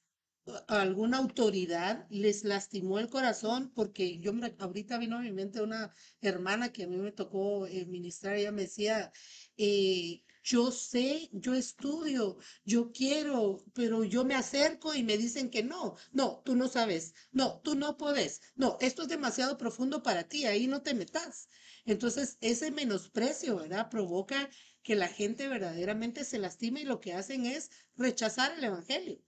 [0.68, 6.72] alguna autoridad les lastimó el corazón porque yo ahorita vino a mi mente una hermana
[6.72, 9.10] que a mí me tocó eh, ministrar, ella me decía,
[9.56, 15.62] eh, yo sé, yo estudio, yo quiero, pero yo me acerco y me dicen que
[15.62, 20.24] no, no, tú no sabes, no, tú no puedes, no, esto es demasiado profundo para
[20.24, 21.48] ti, ahí no te metas.
[21.86, 23.88] Entonces, ese menosprecio, ¿verdad?
[23.90, 24.50] Provoca
[24.82, 29.18] que la gente verdaderamente se lastime y lo que hacen es rechazar el evangelio.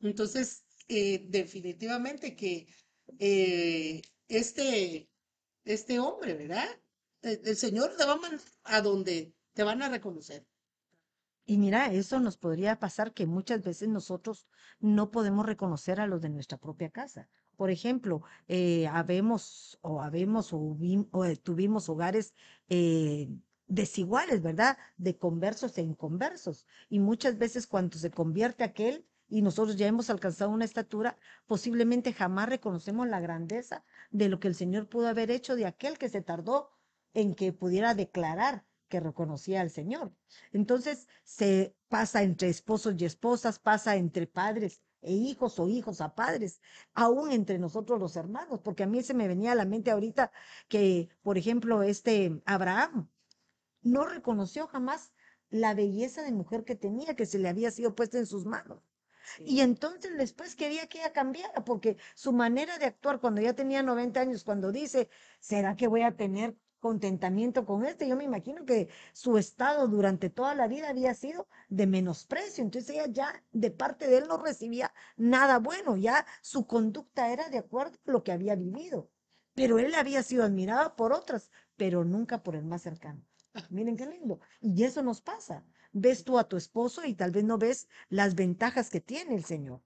[0.00, 2.66] Entonces, eh, definitivamente que
[3.18, 5.10] eh, este,
[5.64, 6.68] este hombre, ¿verdad?
[7.22, 10.46] El, el Señor te va a mandar donde te van a reconocer.
[11.46, 14.46] Y mira, eso nos podría pasar que muchas veces nosotros
[14.80, 20.52] no podemos reconocer a los de nuestra propia casa Por ejemplo, eh, habemos o habemos
[20.52, 20.58] o,
[21.12, 22.34] o, eh, tuvimos hogares
[22.68, 23.28] eh,
[23.66, 24.78] desiguales, ¿verdad?
[24.96, 26.66] De conversos e inconversos.
[26.88, 31.18] Y muchas veces cuando se convierte aquel y nosotros ya hemos alcanzado una estatura,
[31.48, 35.98] posiblemente jamás reconocemos la grandeza de lo que el Señor pudo haber hecho de aquel
[35.98, 36.70] que se tardó
[37.14, 40.12] en que pudiera declarar que reconocía al Señor.
[40.52, 46.14] Entonces se pasa entre esposos y esposas, pasa entre padres e hijos o hijos a
[46.14, 46.60] padres,
[46.92, 50.30] aún entre nosotros los hermanos, porque a mí se me venía a la mente ahorita
[50.68, 53.10] que, por ejemplo, este Abraham
[53.82, 55.12] no reconoció jamás
[55.50, 58.93] la belleza de mujer que tenía, que se le había sido puesta en sus manos.
[59.38, 63.82] Y entonces después quería que ella cambiara, porque su manera de actuar cuando ya tenía
[63.82, 65.08] 90 años, cuando dice,
[65.40, 68.06] ¿será que voy a tener contentamiento con este?
[68.06, 72.62] Yo me imagino que su estado durante toda la vida había sido de menosprecio.
[72.62, 77.48] Entonces ella ya de parte de él no recibía nada bueno, ya su conducta era
[77.48, 79.10] de acuerdo a lo que había vivido.
[79.54, 83.24] Pero él había sido admirado por otras, pero nunca por el más cercano.
[83.70, 84.40] Miren qué lindo.
[84.60, 85.64] Y eso nos pasa.
[85.94, 89.44] Ves tú a tu esposo y tal vez no ves las ventajas que tiene el
[89.44, 89.80] Señor.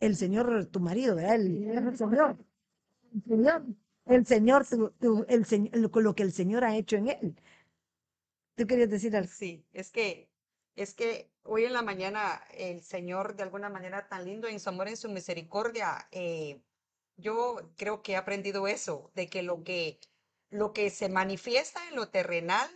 [0.00, 1.36] El Señor, tu marido, ¿verdad?
[1.36, 2.36] El, el Señor.
[3.14, 3.64] El Señor.
[4.06, 7.36] El Señor, tu- tu- el, Señ- lo, lo que el Señor ha hecho en él.
[8.56, 9.30] ¿Tú querías decir algo?
[9.30, 10.30] Sí, es que,
[10.76, 14.68] es que hoy en la mañana el Señor, de alguna manera tan lindo, en su
[14.68, 16.60] amor, en su misericordia, eh,
[17.16, 20.00] yo creo que he aprendido eso, de que lo que,
[20.50, 22.70] lo que se manifiesta en lo terrenal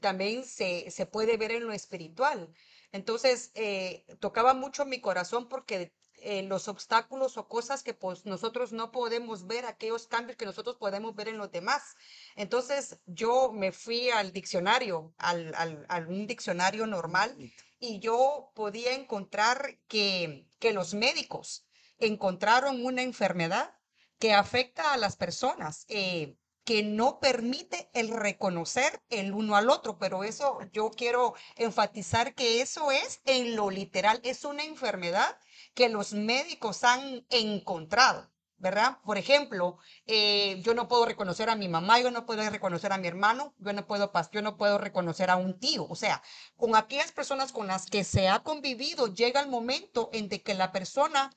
[0.00, 2.52] también se, se puede ver en lo espiritual.
[2.92, 8.72] Entonces, eh, tocaba mucho mi corazón porque eh, los obstáculos o cosas que pues, nosotros
[8.72, 11.96] no podemos ver, aquellos cambios que nosotros podemos ver en los demás.
[12.36, 17.36] Entonces, yo me fui al diccionario, al, al, a un diccionario normal,
[17.78, 21.66] y yo podía encontrar que, que los médicos
[21.98, 23.74] encontraron una enfermedad
[24.18, 29.98] que afecta a las personas, eh, que no permite el reconocer el uno al otro,
[29.98, 35.38] pero eso yo quiero enfatizar que eso es en lo literal, es una enfermedad
[35.74, 38.30] que los médicos han encontrado.
[38.56, 38.98] ¿Verdad?
[39.04, 42.98] Por ejemplo, eh, yo no puedo reconocer a mi mamá, yo no puedo reconocer a
[42.98, 45.86] mi hermano, yo no puedo, yo no puedo reconocer a un tío.
[45.86, 46.22] O sea,
[46.56, 50.72] con aquellas personas con las que se ha convivido, llega el momento en que la
[50.72, 51.30] persona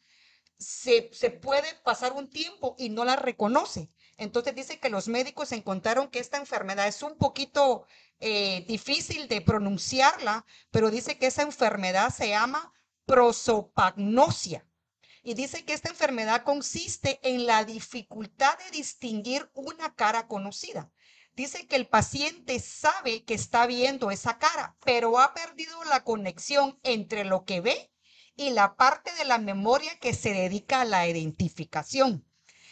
[0.58, 3.90] se, se puede pasar un tiempo y no la reconoce.
[4.18, 7.86] Entonces dice que los médicos encontraron que esta enfermedad es un poquito
[8.20, 12.74] eh, difícil de pronunciarla, pero dice que esa enfermedad se llama
[13.06, 14.66] prosopagnosia.
[15.22, 20.92] Y dice que esta enfermedad consiste en la dificultad de distinguir una cara conocida.
[21.36, 26.80] Dice que el paciente sabe que está viendo esa cara, pero ha perdido la conexión
[26.82, 27.92] entre lo que ve
[28.36, 32.27] y la parte de la memoria que se dedica a la identificación.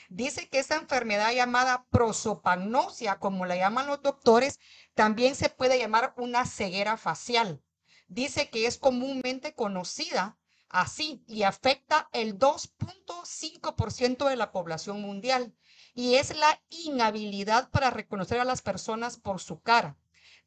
[0.10, 4.60] Dice que esa enfermedad llamada prosopagnosia, como la llaman los doctores,
[4.94, 7.62] también se puede llamar una ceguera facial.
[8.08, 10.38] Dice que es comúnmente conocida
[10.70, 15.54] así y afecta el 2.5% de la población mundial
[15.94, 19.98] y es la inhabilidad para reconocer a las personas por su cara.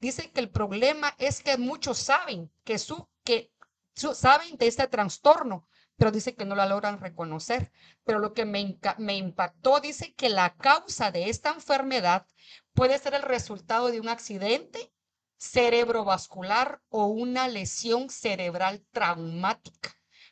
[0.00, 3.50] Dice que el problema es que muchos saben que su que
[3.94, 5.66] su- saben de este trastorno,
[5.98, 7.72] pero dice que no la logran reconocer.
[8.04, 8.78] Pero lo que me,
[9.16, 12.26] impactó dice que la causa de esta enfermedad
[12.72, 14.92] puede ser el resultado de un accidente
[15.36, 19.90] cerebrovascular o una lesión cerebral traumática,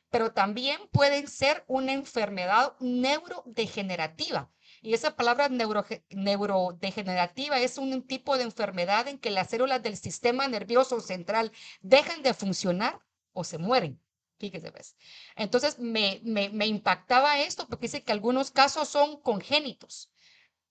[0.09, 4.51] pero también pueden ser una enfermedad neurodegenerativa.
[4.83, 10.47] Y esa palabra neurodegenerativa es un tipo de enfermedad en que las células del sistema
[10.47, 11.51] nervioso central
[11.81, 13.01] dejan de funcionar
[13.33, 14.01] o se mueren.
[14.39, 14.97] Fíjese, pues.
[15.35, 20.13] Entonces me, me, me impactaba esto porque dice que algunos casos son congénitos,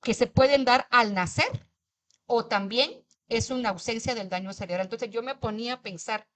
[0.01, 1.67] que se pueden dar al nacer
[2.27, 4.85] o también es una ausencia del daño cerebral.
[4.85, 6.27] Entonces yo me ponía a pensar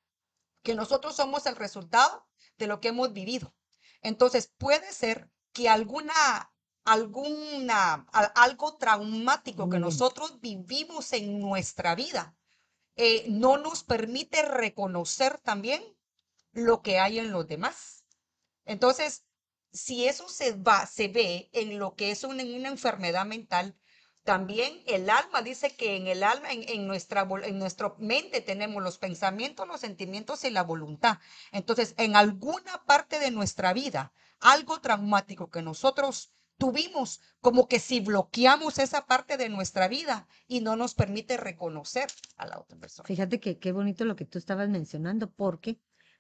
[0.64, 3.56] que nosotros somos el resultado de lo que hemos vivido.
[4.02, 6.52] Entonces puede ser que alguna,
[6.84, 9.82] alguna, algo traumático que bien.
[9.82, 12.36] nosotros vivimos en nuestra vida
[12.96, 15.82] eh, no nos permite reconocer también
[16.52, 18.06] lo que hay en los demás.
[18.66, 19.26] Entonces,
[19.72, 23.76] si eso se va, se ve en lo que es una, en una enfermedad mental,
[24.24, 28.84] también el alma dice que en el alma, en, en nuestra, en nuestra mente tenemos
[28.84, 31.20] los pensamientos, los sentimientos y la voluntad.
[31.52, 38.02] Entonces, en alguna parte de nuestra vida, algo traumático que nosotros tuvimos, como que si
[38.02, 43.08] bloqueamos esa parte de nuestra vida y no nos permite reconocer a la otra persona.
[43.08, 45.80] Fíjate que qué bonito lo que tú estabas mencionando, porque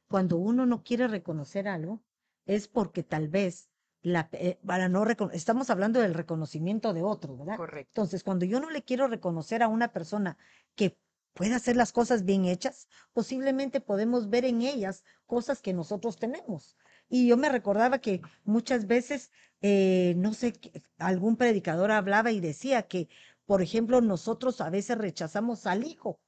[0.09, 2.01] cuando uno no quiere reconocer algo,
[2.45, 3.69] es porque tal vez
[4.01, 7.57] la, eh, para no estamos hablando del reconocimiento de otro, ¿verdad?
[7.57, 7.91] Correcto.
[7.91, 10.37] Entonces, cuando yo no le quiero reconocer a una persona
[10.75, 10.97] que
[11.33, 16.75] puede hacer las cosas bien hechas, posiblemente podemos ver en ellas cosas que nosotros tenemos.
[17.07, 19.31] Y yo me recordaba que muchas veces,
[19.61, 20.53] eh, no sé,
[20.97, 23.09] algún predicador hablaba y decía que,
[23.45, 26.19] por ejemplo, nosotros a veces rechazamos al hijo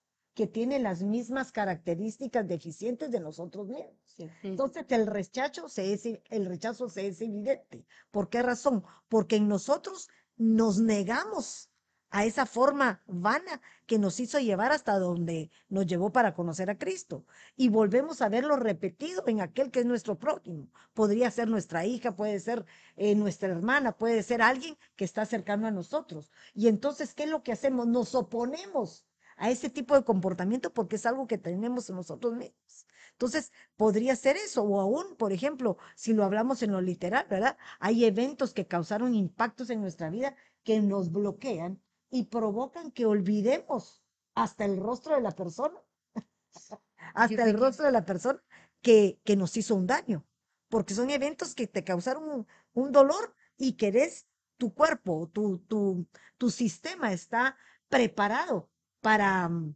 [0.41, 3.93] que tiene las mismas características deficientes de nosotros mismos.
[4.41, 7.85] Entonces el rechazo se es, el rechazo se es evidente.
[8.09, 8.83] ¿Por qué razón?
[9.07, 11.69] Porque en nosotros nos negamos
[12.09, 16.79] a esa forma vana que nos hizo llevar hasta donde nos llevó para conocer a
[16.79, 17.23] Cristo.
[17.55, 20.71] Y volvemos a verlo repetido en aquel que es nuestro prójimo.
[20.95, 22.65] Podría ser nuestra hija, puede ser
[22.95, 26.31] eh, nuestra hermana, puede ser alguien que está cercano a nosotros.
[26.55, 27.85] Y entonces, ¿qué es lo que hacemos?
[27.85, 29.05] Nos oponemos
[29.41, 32.85] a ese tipo de comportamiento porque es algo que tenemos en nosotros mismos.
[33.13, 37.57] Entonces, podría ser eso, o aún, por ejemplo, si lo hablamos en lo literal, ¿verdad?
[37.79, 41.81] Hay eventos que causaron impactos en nuestra vida que nos bloquean
[42.11, 44.03] y provocan que olvidemos
[44.35, 45.81] hasta el rostro de la persona,
[47.15, 48.43] hasta el rostro de la persona
[48.79, 50.23] que, que nos hizo un daño,
[50.69, 54.27] porque son eventos que te causaron un, un dolor y querés,
[54.57, 56.05] tu cuerpo, tu, tu,
[56.37, 57.57] tu sistema está
[57.89, 58.69] preparado
[59.01, 59.75] para mm,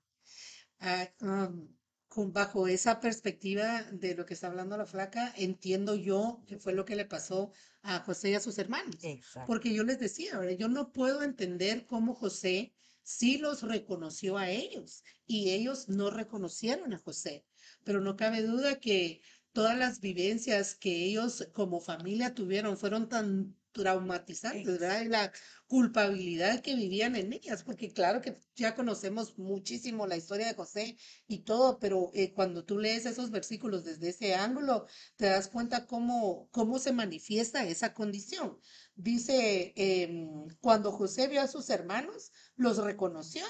[0.80, 1.68] Ah, um,
[2.08, 6.74] con- bajo esa perspectiva de lo que está hablando la flaca, entiendo yo que fue
[6.74, 7.52] lo que le pasó
[7.82, 8.96] a José y a sus hermanos.
[9.02, 9.46] Exacto.
[9.46, 10.58] Porque yo les decía, ¿verdad?
[10.58, 16.94] yo no puedo entender cómo José sí los reconoció a ellos y ellos no reconocieron
[16.94, 17.46] a José.
[17.84, 19.22] Pero no cabe duda que
[19.54, 25.02] todas las vivencias que ellos como familia tuvieron fueron tan traumatizantes, ¿verdad?
[25.02, 25.32] Y la
[25.68, 30.98] culpabilidad que vivían en ellas, porque claro que ya conocemos muchísimo la historia de José
[31.28, 35.86] y todo, pero eh, cuando tú lees esos versículos desde ese ángulo, te das cuenta
[35.86, 38.58] cómo, cómo se manifiesta esa condición.
[38.96, 43.46] Dice, em, cuando José vio a sus hermanos, los reconoció,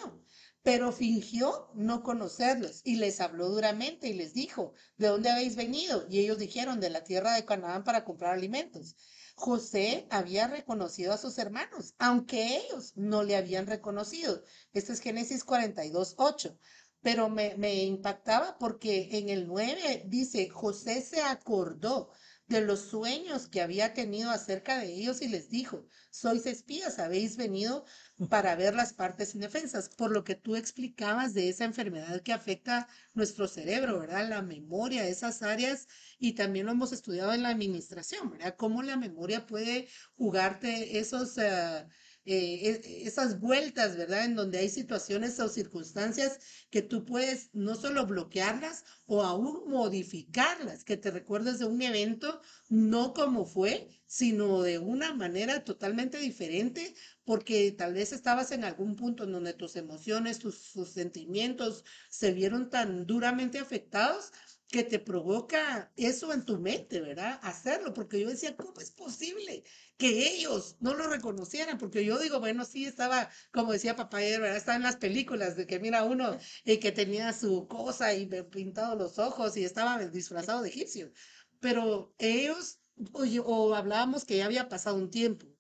[0.62, 6.06] pero fingió no conocerlos y les habló duramente y les dijo, ¿de dónde habéis venido?
[6.10, 8.96] Y ellos dijeron, de la tierra de Canaán para comprar alimentos.
[9.40, 14.44] José había reconocido a sus hermanos, aunque ellos no le habían reconocido.
[14.74, 16.60] Esto es Génesis 42, 8.
[17.02, 22.12] Pero me, me impactaba porque en el 9 dice, José se acordó
[22.48, 27.38] de los sueños que había tenido acerca de ellos y les dijo, sois espías, habéis
[27.38, 27.86] venido
[28.28, 32.88] para ver las partes indefensas, por lo que tú explicabas de esa enfermedad que afecta
[33.14, 34.28] nuestro cerebro, ¿verdad?
[34.28, 38.56] La memoria, esas áreas, y también lo hemos estudiado en la administración, ¿verdad?
[38.58, 41.38] Cómo la memoria puede jugarte esos...
[41.38, 41.88] ah,
[42.26, 44.26] eh, e- esas vueltas, ¿verdad?
[44.26, 46.40] En donde hay situaciones o circunstancias
[46.70, 52.42] que tú puedes no solo bloquearlas o aún modificarlas, que te recuerdes de un evento
[52.68, 56.94] no como fue, sino de una manera totalmente diferente,
[57.30, 60.56] porque tal vez estabas en algún punto donde tus emociones, tus,
[60.92, 64.32] sentimientos se vieron tan duramente afectados
[64.68, 67.40] que te provoca eso en tu mente, ¿verdad?
[67.44, 69.64] Hacerlo, porque yo decía, ¿cómo es posible
[69.98, 71.78] que ellos no lo reconocieran?
[71.78, 74.58] Porque yo digo, bueno, sí estaba, como decía papá ¿verdad?
[74.58, 78.96] Estaba en las películas de que mira uno y que tenía su cosa y pintado
[78.96, 81.12] los ojos y estaba disfrazado de egipcio.
[81.60, 82.80] Pero ellos,
[83.14, 85.59] o, o hablábamos que ya había pasado un tiempo.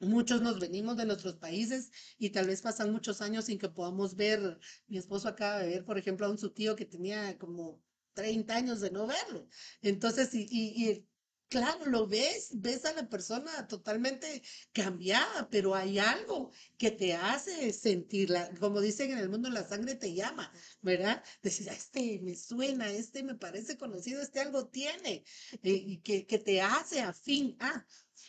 [0.00, 4.14] Muchos nos venimos de nuestros países y tal vez pasan muchos años sin que podamos
[4.14, 4.58] ver.
[4.86, 7.82] Mi esposo acaba de ver, por ejemplo, a un su tío que tenía como
[8.12, 9.48] 30 años de no verlo.
[9.82, 11.08] Entonces, y,
[11.48, 14.42] claro, lo ves, ves a la persona totalmente
[14.72, 19.94] cambiada, pero hay algo que te hace sentirla, como dicen en el mundo, la sangre
[19.96, 21.24] te llama, ¿verdad?
[21.42, 25.24] Decir, "Ah, este me suena, este me parece conocido, este algo tiene,
[25.62, 27.84] eh, y que, que te hace afín a.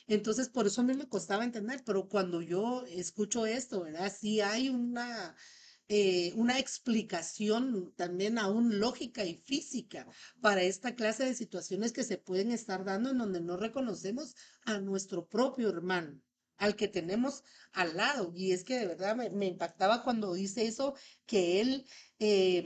[0.10, 4.12] Entonces, por eso a mí me costaba entender, pero cuando yo escucho esto, ¿verdad?
[4.12, 5.36] Sí hay una,
[5.88, 10.08] eh, una explicación también aún lógica y física
[10.42, 14.36] para esta clase de situaciones que se pueden estar dando en donde no reconocemos
[14.66, 16.20] a nuestro propio hermano,
[16.60, 17.44] al que tenemos
[17.74, 18.32] al lado.
[18.36, 20.94] Y es que de verdad me, impactaba cuando dice eso,
[21.26, 21.88] que él
[22.20, 22.64] eh,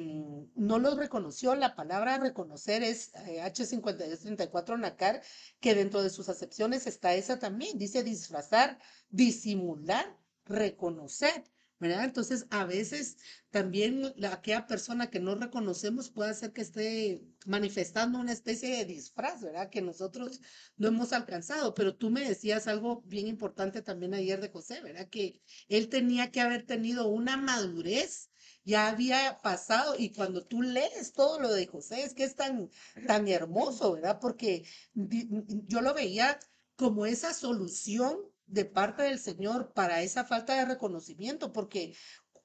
[0.56, 1.56] no lo reconoció.
[1.56, 5.22] La palabra reconocer es eh, H5234 Nacar,
[5.60, 7.78] que dentro de sus acepciones está esa también.
[7.78, 8.80] Dice disfrazar,
[9.10, 11.44] disimular, reconocer.
[11.84, 12.06] ¿Verdad?
[12.06, 13.18] Entonces, a veces
[13.52, 18.86] también la, aquella persona que no reconocemos puede hacer que esté manifestando una especie de
[18.86, 19.70] disfraz, ¿verdad?
[19.70, 20.42] Que nosotros
[20.78, 21.74] no hemos alcanzado.
[21.76, 25.08] Pero tú me decías algo bien importante también ayer de José, ¿verdad?
[25.10, 28.32] Que él tenía que haber tenido una madurez
[28.66, 32.70] ya había pasado y cuando tú lees todo lo de José es que es tan,
[33.08, 34.20] tan hermoso, ¿verdad?
[34.22, 36.40] Porque yo lo veía
[36.76, 38.18] como esa solución
[38.48, 41.96] de parte del Señor para esa falta de reconocimiento, porque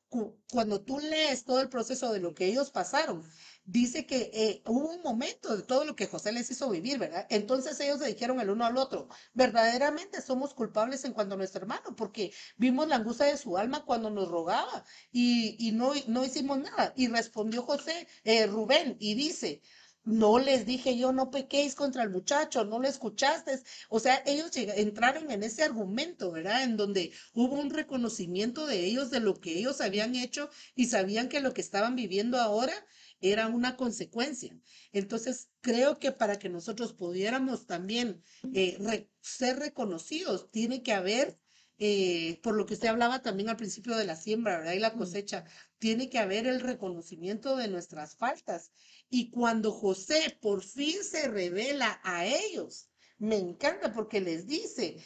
[0.08, 3.22] cu- cuando tú lees todo el proceso de lo que ellos pasaron,
[3.64, 7.26] dice que eh, hubo un momento de todo lo que José les hizo vivir, ¿verdad?
[7.30, 11.60] Entonces ellos se dijeron el uno al otro, verdaderamente somos culpables en cuanto a nuestro
[11.62, 16.24] hermano, porque vimos la angustia de su alma cuando nos rogaba y, y no, no
[16.24, 16.92] hicimos nada.
[16.96, 19.62] Y respondió José, eh, Rubén, y dice,
[20.08, 23.60] no les dije yo, no pequéis contra el muchacho, no lo escuchaste.
[23.90, 26.62] O sea, ellos entraron en ese argumento, ¿verdad?
[26.62, 31.28] En donde hubo un reconocimiento de ellos de lo que ellos habían hecho y sabían
[31.28, 32.72] que lo que estaban viviendo ahora
[33.20, 34.58] era una consecuencia.
[34.92, 38.22] Entonces, creo que para que nosotros pudiéramos también
[38.54, 41.38] eh, ser reconocidos, tiene que haber,
[41.78, 44.72] eh, por lo que usted hablaba también al principio de la siembra, ¿verdad?
[44.72, 45.44] Y la cosecha,
[45.78, 48.72] tiene que haber el reconocimiento de nuestras faltas.
[49.08, 55.04] Y cuando José por fin se revela a ellos, me encanta porque les dice,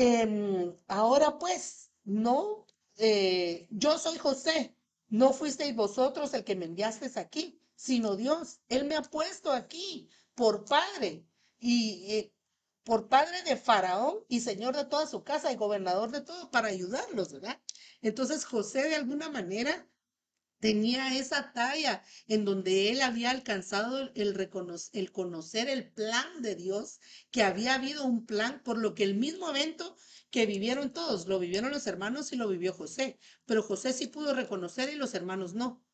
[0.00, 2.68] Em, ahora pues, no,
[2.98, 4.76] eh, yo soy José,
[5.08, 8.60] no fuisteis vosotros el que me enviasteis aquí, sino Dios.
[8.68, 11.26] Él me ha puesto aquí por padre
[11.58, 12.32] y eh,
[12.88, 16.68] por padre de Faraón y señor de toda su casa y gobernador de todo para
[16.68, 17.60] ayudarlos, ¿verdad?
[18.02, 19.74] Entonces José de alguna manera
[20.60, 26.54] tenía esa talla en donde él había alcanzado el, recono- el conocer el plan de
[26.56, 29.96] Dios, que había habido un plan, por lo que el mismo evento
[30.30, 34.34] que vivieron todos, lo vivieron los hermanos y lo vivió José, pero José sí pudo
[34.34, 35.84] reconocer y los hermanos no,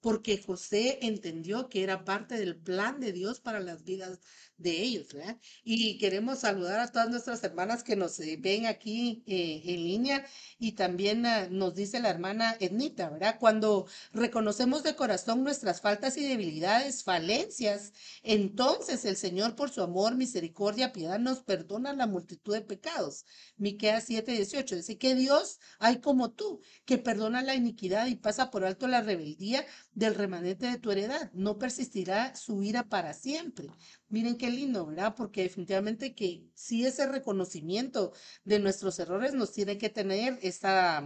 [0.00, 4.20] porque José entendió que era parte del plan de Dios para las vidas
[4.58, 5.38] de ellos, ¿verdad?
[5.64, 10.26] Y queremos saludar a todas nuestras hermanas que nos eh, ven aquí eh, en línea
[10.58, 13.36] y también ah, nos dice la hermana Ednita, ¿verdad?
[13.38, 17.92] Cuando reconocemos de corazón nuestras faltas y debilidades, falencias,
[18.22, 23.24] entonces el Señor por su amor, misericordia, piedad nos perdona la multitud de pecados.
[23.56, 28.64] Miqueas 7:18 dice que Dios hay como tú, que perdona la iniquidad y pasa por
[28.64, 31.30] alto la rebeldía del remanente de tu heredad.
[31.32, 33.68] No persistirá su ira para siempre.
[34.10, 35.14] Miren qué lindo, ¿verdad?
[35.14, 38.12] Porque definitivamente que sí ese reconocimiento
[38.44, 41.04] de nuestros errores nos tiene que tener esa,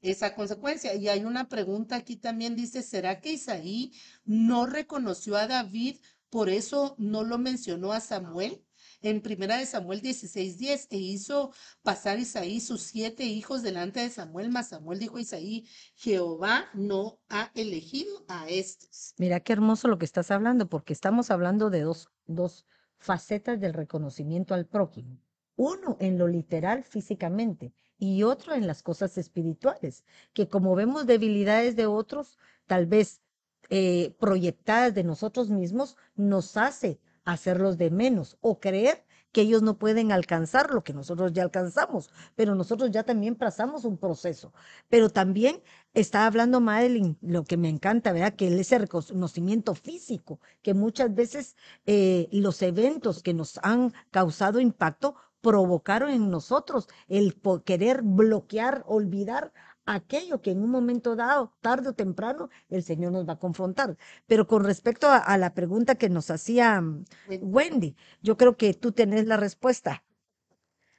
[0.00, 0.94] esa consecuencia.
[0.94, 3.92] Y hay una pregunta aquí también, dice, ¿será que Isaí
[4.24, 8.64] no reconoció a David, por eso no lo mencionó a Samuel?
[9.04, 11.52] En primera de Samuel 16:10, e hizo
[11.82, 17.20] pasar Isaí sus siete hijos delante de Samuel, mas Samuel dijo a Isaí, Jehová no
[17.28, 19.12] ha elegido a estos.
[19.18, 22.64] Mira qué hermoso lo que estás hablando, porque estamos hablando de dos, dos
[22.96, 25.20] facetas del reconocimiento al prójimo.
[25.54, 30.02] Uno en lo literal físicamente y otro en las cosas espirituales,
[30.32, 33.20] que como vemos debilidades de otros, tal vez
[33.68, 39.04] eh, proyectadas de nosotros mismos, nos hace hacerlos de menos o creer
[39.34, 43.84] que ellos no pueden alcanzar lo que nosotros ya alcanzamos, pero nosotros ya también pasamos
[43.84, 44.52] un proceso.
[44.88, 45.60] Pero también
[45.92, 48.34] está hablando Madeline, lo que me encanta, ¿verdad?
[48.34, 55.16] Que ese reconocimiento físico, que muchas veces eh, los eventos que nos han causado impacto
[55.40, 59.52] provocaron en nosotros el querer bloquear, olvidar
[59.86, 63.96] aquello que en un momento dado, tarde o temprano, el Señor nos va a confrontar.
[64.26, 67.04] Pero con respecto a, a la pregunta que nos hacía mm,
[67.42, 70.04] Wendy, yo creo que tú tenés la respuesta,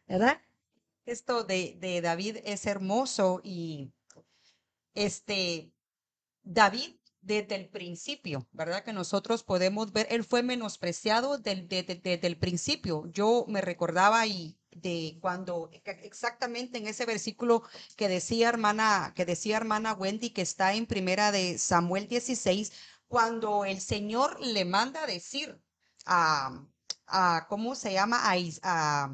[0.07, 0.41] ¿verdad?
[1.05, 3.91] Esto de, de David es hermoso y
[4.93, 5.71] este
[6.43, 8.83] David desde el principio, ¿verdad?
[8.83, 13.07] Que nosotros podemos ver, él fue menospreciado del- de- de- desde el principio.
[13.11, 15.69] Yo me recordaba y de cuando
[16.03, 17.63] exactamente en ese versículo
[17.97, 22.71] que decía hermana, que decía hermana Wendy, que está en primera de Samuel 16,
[23.07, 25.59] cuando el Señor le manda decir
[26.05, 26.65] a,
[27.07, 28.21] a ¿cómo se llama?
[28.23, 29.09] A,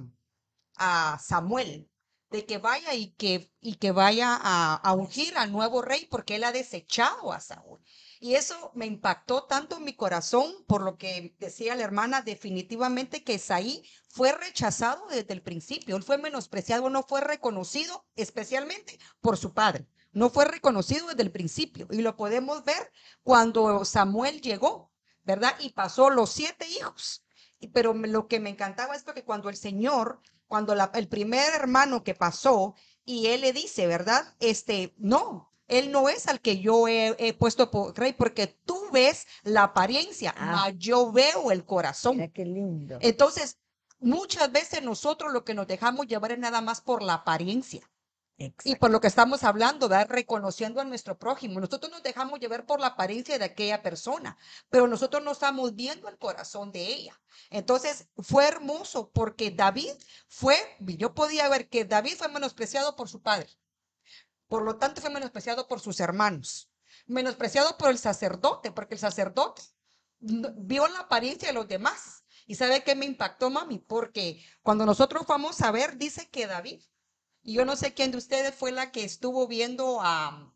[0.76, 1.88] a Samuel
[2.32, 6.36] de que vaya y que, y que vaya a, a ungir al nuevo rey porque
[6.38, 7.82] él ha desechado a Saúl.
[8.24, 13.24] Y eso me impactó tanto en mi corazón por lo que decía la hermana, definitivamente
[13.24, 19.38] que Isaí fue rechazado desde el principio, él fue menospreciado, no fue reconocido especialmente por
[19.38, 21.88] su padre, no fue reconocido desde el principio.
[21.89, 22.91] Y lo podemos ver
[23.24, 24.91] cuando Samuel llegó,
[25.24, 25.55] ¿verdad?
[25.59, 27.26] Y pasó los siete hijos.
[27.74, 32.13] Pero lo que me encantaba es que cuando el Señor, cuando el primer hermano que
[32.13, 34.36] pasó, y él le dice, ¿verdad?
[34.39, 38.80] Este, no, él no es al que yo he, he puesto por rey, porque tú
[38.91, 40.45] ves la apariencia, Ah.
[40.51, 42.17] mas yo veo el corazón.
[42.17, 42.97] Mira qué lindo.
[43.01, 43.57] Entonces,
[43.99, 47.88] muchas veces nosotros lo que nos dejamos llevar es nada más por la apariencia.
[48.63, 50.07] Y por lo que estamos hablando, ¿verdad?
[50.09, 51.59] reconociendo a nuestro prójimo.
[51.59, 54.36] Nosotros nos dejamos llevar por la apariencia de aquella persona,
[54.72, 57.22] pero nosotros no estamos viendo el corazón de ella.
[57.51, 59.91] Entonces fue hermoso porque David
[60.28, 63.47] fue, yo podía ver que David fue menospreciado por su padre.
[64.51, 66.69] Por lo tanto, fue menospreciado por sus hermanos,
[67.07, 69.61] menospreciado por el sacerdote, porque el sacerdote
[70.19, 72.25] vio la apariencia de los demás.
[72.47, 73.77] ¿Y sabe qué me impactó, mami?
[73.77, 76.81] Porque cuando nosotros fuimos a ver, dice que David,
[77.41, 80.53] y yo no sé quién de ustedes fue la que estuvo viendo a,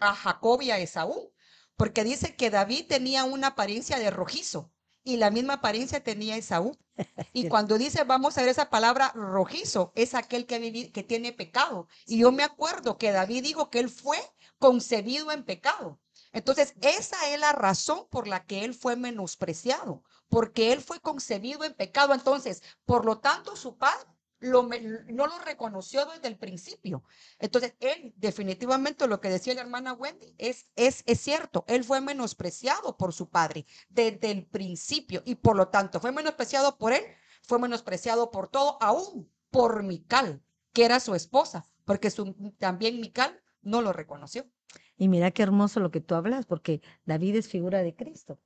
[0.00, 1.32] a Jacob y a Esaú,
[1.78, 4.70] porque dice que David tenía una apariencia de rojizo
[5.04, 6.76] y la misma apariencia tenía Esaú.
[7.32, 11.32] Y cuando dice, vamos a ver esa palabra rojizo, es aquel que, vivi- que tiene
[11.32, 11.88] pecado.
[12.06, 14.18] Y yo me acuerdo que David dijo que él fue
[14.58, 16.00] concebido en pecado.
[16.32, 21.64] Entonces, esa es la razón por la que él fue menospreciado, porque él fue concebido
[21.64, 22.14] en pecado.
[22.14, 24.06] Entonces, por lo tanto, su padre
[24.40, 27.04] lo no lo reconoció desde el principio.
[27.38, 32.00] Entonces, él definitivamente lo que decía la hermana Wendy es, es, es cierto, él fue
[32.00, 37.04] menospreciado por su padre desde el principio y por lo tanto fue menospreciado por él,
[37.42, 43.40] fue menospreciado por todo, aún por Mical, que era su esposa, porque su, también Mical
[43.62, 44.46] no lo reconoció.
[44.96, 48.38] Y mira qué hermoso lo que tú hablas, porque David es figura de Cristo.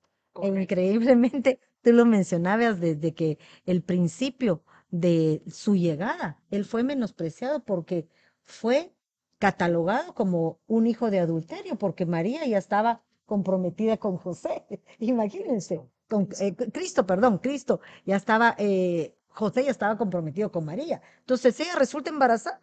[0.43, 4.65] E increíblemente, tú lo mencionabas desde que el principio
[4.95, 8.09] de su llegada, él fue menospreciado porque
[8.45, 8.95] fue
[9.41, 14.65] catalogado como un hijo de adulterio, porque María ya estaba comprometida con José.
[15.01, 21.03] Imagínense, con eh, Cristo, perdón, Cristo ya estaba, eh, José ya estaba comprometido con María.
[21.19, 22.61] Entonces ella resulta embarazada.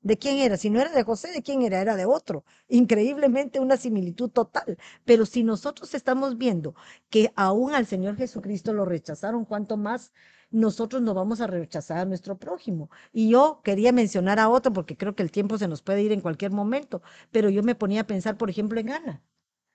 [0.00, 0.56] ¿De quién era?
[0.56, 1.80] Si no era de José, ¿de quién era?
[1.82, 2.44] Era de otro.
[2.66, 4.78] Increíblemente una similitud total.
[5.04, 6.74] Pero si nosotros estamos viendo
[7.10, 10.12] que aún al Señor Jesucristo lo rechazaron, ¿cuánto más
[10.52, 12.90] nosotros no vamos a rechazar a nuestro prójimo?
[13.12, 16.12] Y yo quería mencionar a otro porque creo que el tiempo se nos puede ir
[16.12, 19.22] en cualquier momento, pero yo me ponía a pensar, por ejemplo, en Ana.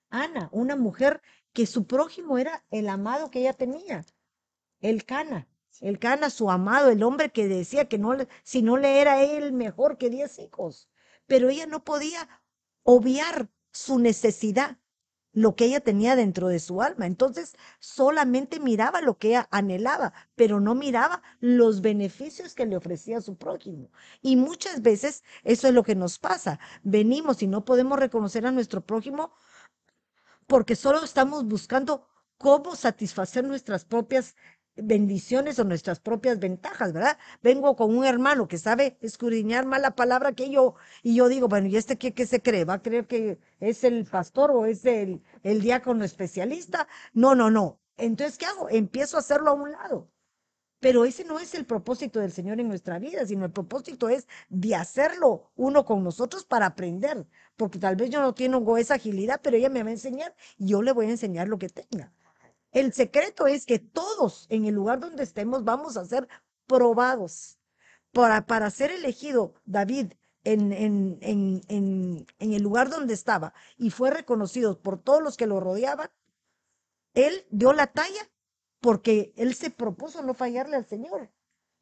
[0.09, 1.21] Ana, una mujer
[1.53, 4.05] que su prójimo era el amado que ella tenía,
[4.79, 5.47] el Cana.
[5.79, 9.53] El Cana, su amado, el hombre que decía que no, si no le era él
[9.53, 10.89] mejor que diez hijos.
[11.27, 12.27] Pero ella no podía
[12.83, 14.77] obviar su necesidad,
[15.37, 17.05] lo que ella tenía dentro de su alma.
[17.05, 23.21] Entonces solamente miraba lo que ella anhelaba, pero no miraba los beneficios que le ofrecía
[23.21, 23.91] su prójimo.
[24.23, 26.59] Y muchas veces eso es lo que nos pasa.
[26.81, 29.31] Venimos y no podemos reconocer a nuestro prójimo
[30.47, 32.07] porque solo estamos buscando
[32.39, 34.35] cómo satisfacer nuestras propias
[34.77, 37.17] bendiciones o nuestras propias ventajas, ¿verdad?
[37.43, 41.47] Vengo con un hermano que sabe escudriñar más la palabra que yo y yo digo,
[41.47, 42.65] bueno, ¿y este qué, qué se cree?
[42.65, 46.87] ¿Va a creer que es el pastor o es el, el diácono especialista?
[47.13, 47.79] No, no, no.
[47.97, 48.69] Entonces, ¿qué hago?
[48.69, 50.09] Empiezo a hacerlo a un lado.
[50.79, 54.27] Pero ese no es el propósito del Señor en nuestra vida, sino el propósito es
[54.49, 57.25] de hacerlo uno con nosotros para aprender,
[57.55, 60.67] porque tal vez yo no tengo esa agilidad, pero ella me va a enseñar y
[60.67, 62.13] yo le voy a enseñar lo que tenga.
[62.71, 66.27] El secreto es que todos en el lugar donde estemos vamos a ser
[66.65, 67.57] probados.
[68.11, 70.13] Para, para ser elegido David
[70.43, 75.45] en, en, en, en, el lugar donde estaba y fue reconocido por todos los que
[75.45, 76.09] lo rodeaban,
[77.13, 78.31] él dio la talla
[78.79, 81.29] porque él se propuso no fallarle al Señor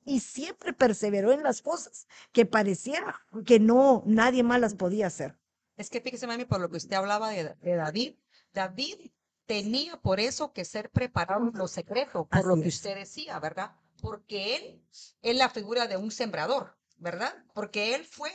[0.03, 5.37] y siempre perseveró en las cosas que pareciera que no nadie más las podía hacer.
[5.77, 8.15] Es que fíjese, mami, por lo que usted hablaba de David,
[8.53, 9.11] David
[9.45, 12.75] tenía por eso que ser preparado en lo secreto, por lo que es.
[12.75, 13.75] usted decía, ¿verdad?
[14.01, 14.83] Porque él
[15.21, 17.33] es la figura de un sembrador, ¿verdad?
[17.53, 18.31] Porque él fue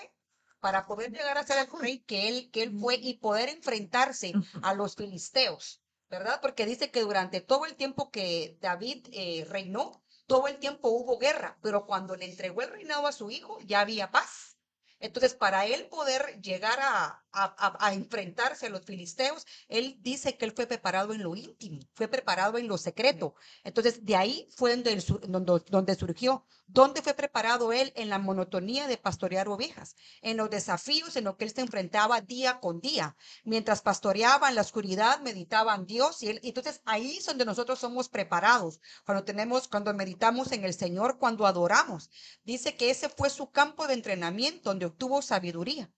[0.61, 4.32] para poder llegar a ser el rey que él, que él fue y poder enfrentarse
[4.62, 6.38] a los filisteos, ¿verdad?
[6.42, 11.18] Porque dice que durante todo el tiempo que David eh, reinó, todo el tiempo hubo
[11.18, 14.58] guerra, pero cuando le entregó el reinado a su hijo, ya había paz.
[15.01, 17.16] Entonces, para él poder llegar a,
[17.92, 22.59] enfrentarse a los filisteos, él dice que él fue preparado en lo íntimo, fue preparado
[22.59, 23.34] en lo secreto.
[23.64, 25.03] Entonces, de ahí fue donde,
[25.70, 26.44] donde surgió.
[26.72, 27.92] ¿Dónde fue preparado él?
[27.96, 32.20] En la monotonía de pastorear ovejas, en los desafíos en los que él se enfrentaba
[32.20, 33.16] día con día.
[33.42, 37.80] Mientras pastoreaba en la oscuridad, meditaba en Dios y él, entonces ahí es donde nosotros
[37.80, 42.09] somos preparados, cuando tenemos, cuando meditamos en el Señor, cuando adoramos.
[42.44, 45.91] Dice que ese fue su campo de entrenamiento donde obtuvo sabiduría.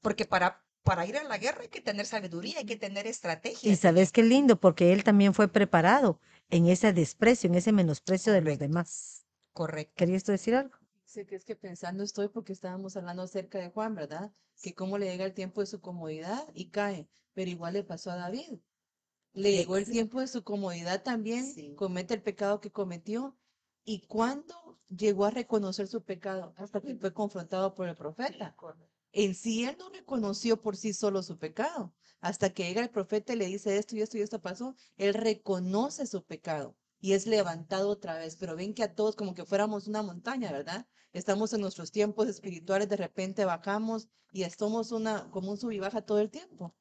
[0.00, 3.72] Porque para, para ir a la guerra hay que tener sabiduría, hay que tener estrategia.
[3.72, 6.20] Y sabes qué lindo, porque él también fue preparado
[6.50, 9.24] en ese desprecio, en ese menosprecio de los demás.
[9.52, 9.94] Correcto.
[9.96, 10.76] ¿Querías tú decir algo?
[11.06, 14.32] Sé que es que pensando estoy porque estábamos hablando acerca de Juan, ¿verdad?
[14.62, 18.10] Que cómo le llega el tiempo de su comodidad y cae, pero igual le pasó
[18.10, 18.58] a David.
[19.32, 21.74] Le llegó el tiempo de su comodidad también, Sí.
[21.76, 23.36] comete el pecado que cometió
[23.84, 26.54] ¿Y cuándo llegó a reconocer su pecado?
[26.56, 28.56] Hasta que fue confrontado por el profeta.
[29.12, 31.94] En sí, él no reconoció por sí solo su pecado.
[32.20, 35.12] Hasta que llega el profeta y le dice esto y esto y esto pasó, él
[35.12, 38.36] reconoce su pecado y es levantado otra vez.
[38.36, 40.86] Pero ven que a todos como que fuéramos una montaña, ¿verdad?
[41.12, 45.78] Estamos en nuestros tiempos espirituales, de repente bajamos y somos una, como un sub y
[45.78, 46.74] baja todo el tiempo.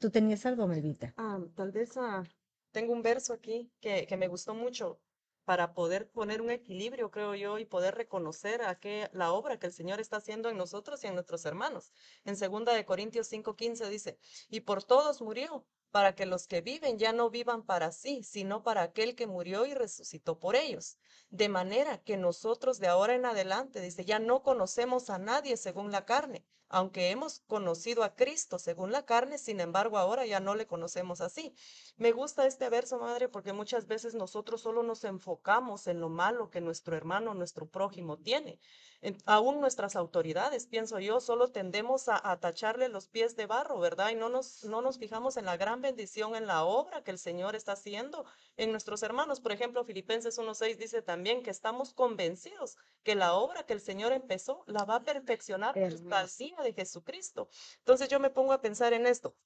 [0.00, 1.14] ¿Tú tenías algo, Melvita?
[1.16, 2.24] Ah, tal vez ah,
[2.72, 5.00] tengo un verso aquí que, que me gustó mucho
[5.48, 9.64] para poder poner un equilibrio, creo yo, y poder reconocer a qué, la obra que
[9.64, 11.90] el Señor está haciendo en nosotros y en nuestros hermanos.
[12.26, 14.18] En segunda de Corintios 5:15 dice,
[14.50, 18.62] y por todos murió, para que los que viven ya no vivan para sí, sino
[18.62, 20.98] para aquel que murió y resucitó por ellos.
[21.30, 25.90] De manera que nosotros de ahora en adelante, dice, ya no conocemos a nadie según
[25.90, 26.44] la carne.
[26.70, 31.20] Aunque hemos conocido a Cristo según la carne, sin embargo ahora ya no le conocemos
[31.20, 31.54] así.
[31.96, 36.50] Me gusta este verso, madre, porque muchas veces nosotros solo nos enfocamos en lo malo
[36.50, 38.60] que nuestro hermano, nuestro prójimo tiene.
[39.00, 43.78] En- aún nuestras autoridades, pienso yo, solo tendemos a, a tacharle los pies de barro,
[43.80, 44.10] ¿verdad?
[44.10, 47.18] Y no nos, no nos fijamos en la gran bendición, en la obra que el
[47.18, 48.24] Señor está haciendo
[48.56, 49.40] en nuestros hermanos.
[49.40, 54.12] Por ejemplo, Filipenses 1.6 dice también que estamos convencidos que la obra que el Señor
[54.12, 57.48] empezó la va a perfeccionar hasta el día de Jesucristo.
[57.78, 59.36] Entonces yo me pongo a pensar en esto.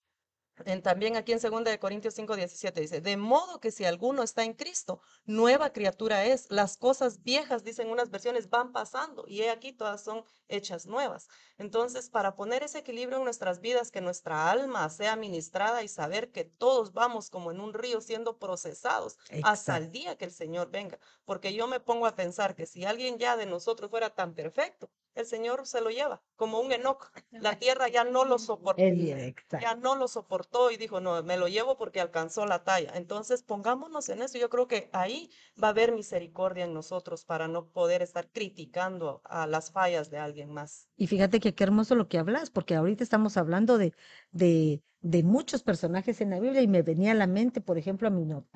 [0.64, 4.22] En- también aquí en 2 de Corintios 5, 17 dice, de modo que si alguno
[4.22, 6.46] está en Cristo, nueva criatura es.
[6.50, 11.28] Las cosas viejas, dicen unas versiones, van pasando y he aquí todas son hechas nuevas.
[11.58, 16.30] Entonces, para poner ese equilibrio en nuestras vidas, que nuestra alma sea ministrada y saber
[16.32, 20.70] que todos vamos como en un río siendo procesados hasta el día que el Señor
[20.70, 20.98] venga.
[21.24, 24.90] Porque yo me pongo a pensar que si alguien ya de nosotros fuera tan perfecto,
[25.14, 27.10] el Señor se lo lleva, como un Enoch.
[27.30, 31.36] La tierra ya no lo soportó El, ya no lo soportó y dijo, no, me
[31.36, 32.92] lo llevo porque alcanzó la talla.
[32.94, 34.38] Entonces, pongámonos en eso.
[34.38, 35.30] Yo creo que ahí
[35.62, 40.18] va a haber misericordia en nosotros para no poder estar criticando a las fallas de
[40.18, 40.88] alguien más.
[40.96, 43.92] Y fíjate que qué hermoso lo que hablas, porque ahorita estamos hablando de,
[44.30, 48.08] de, de muchos personajes en la Biblia y me venía a la mente, por ejemplo,
[48.08, 48.46] a mi, no-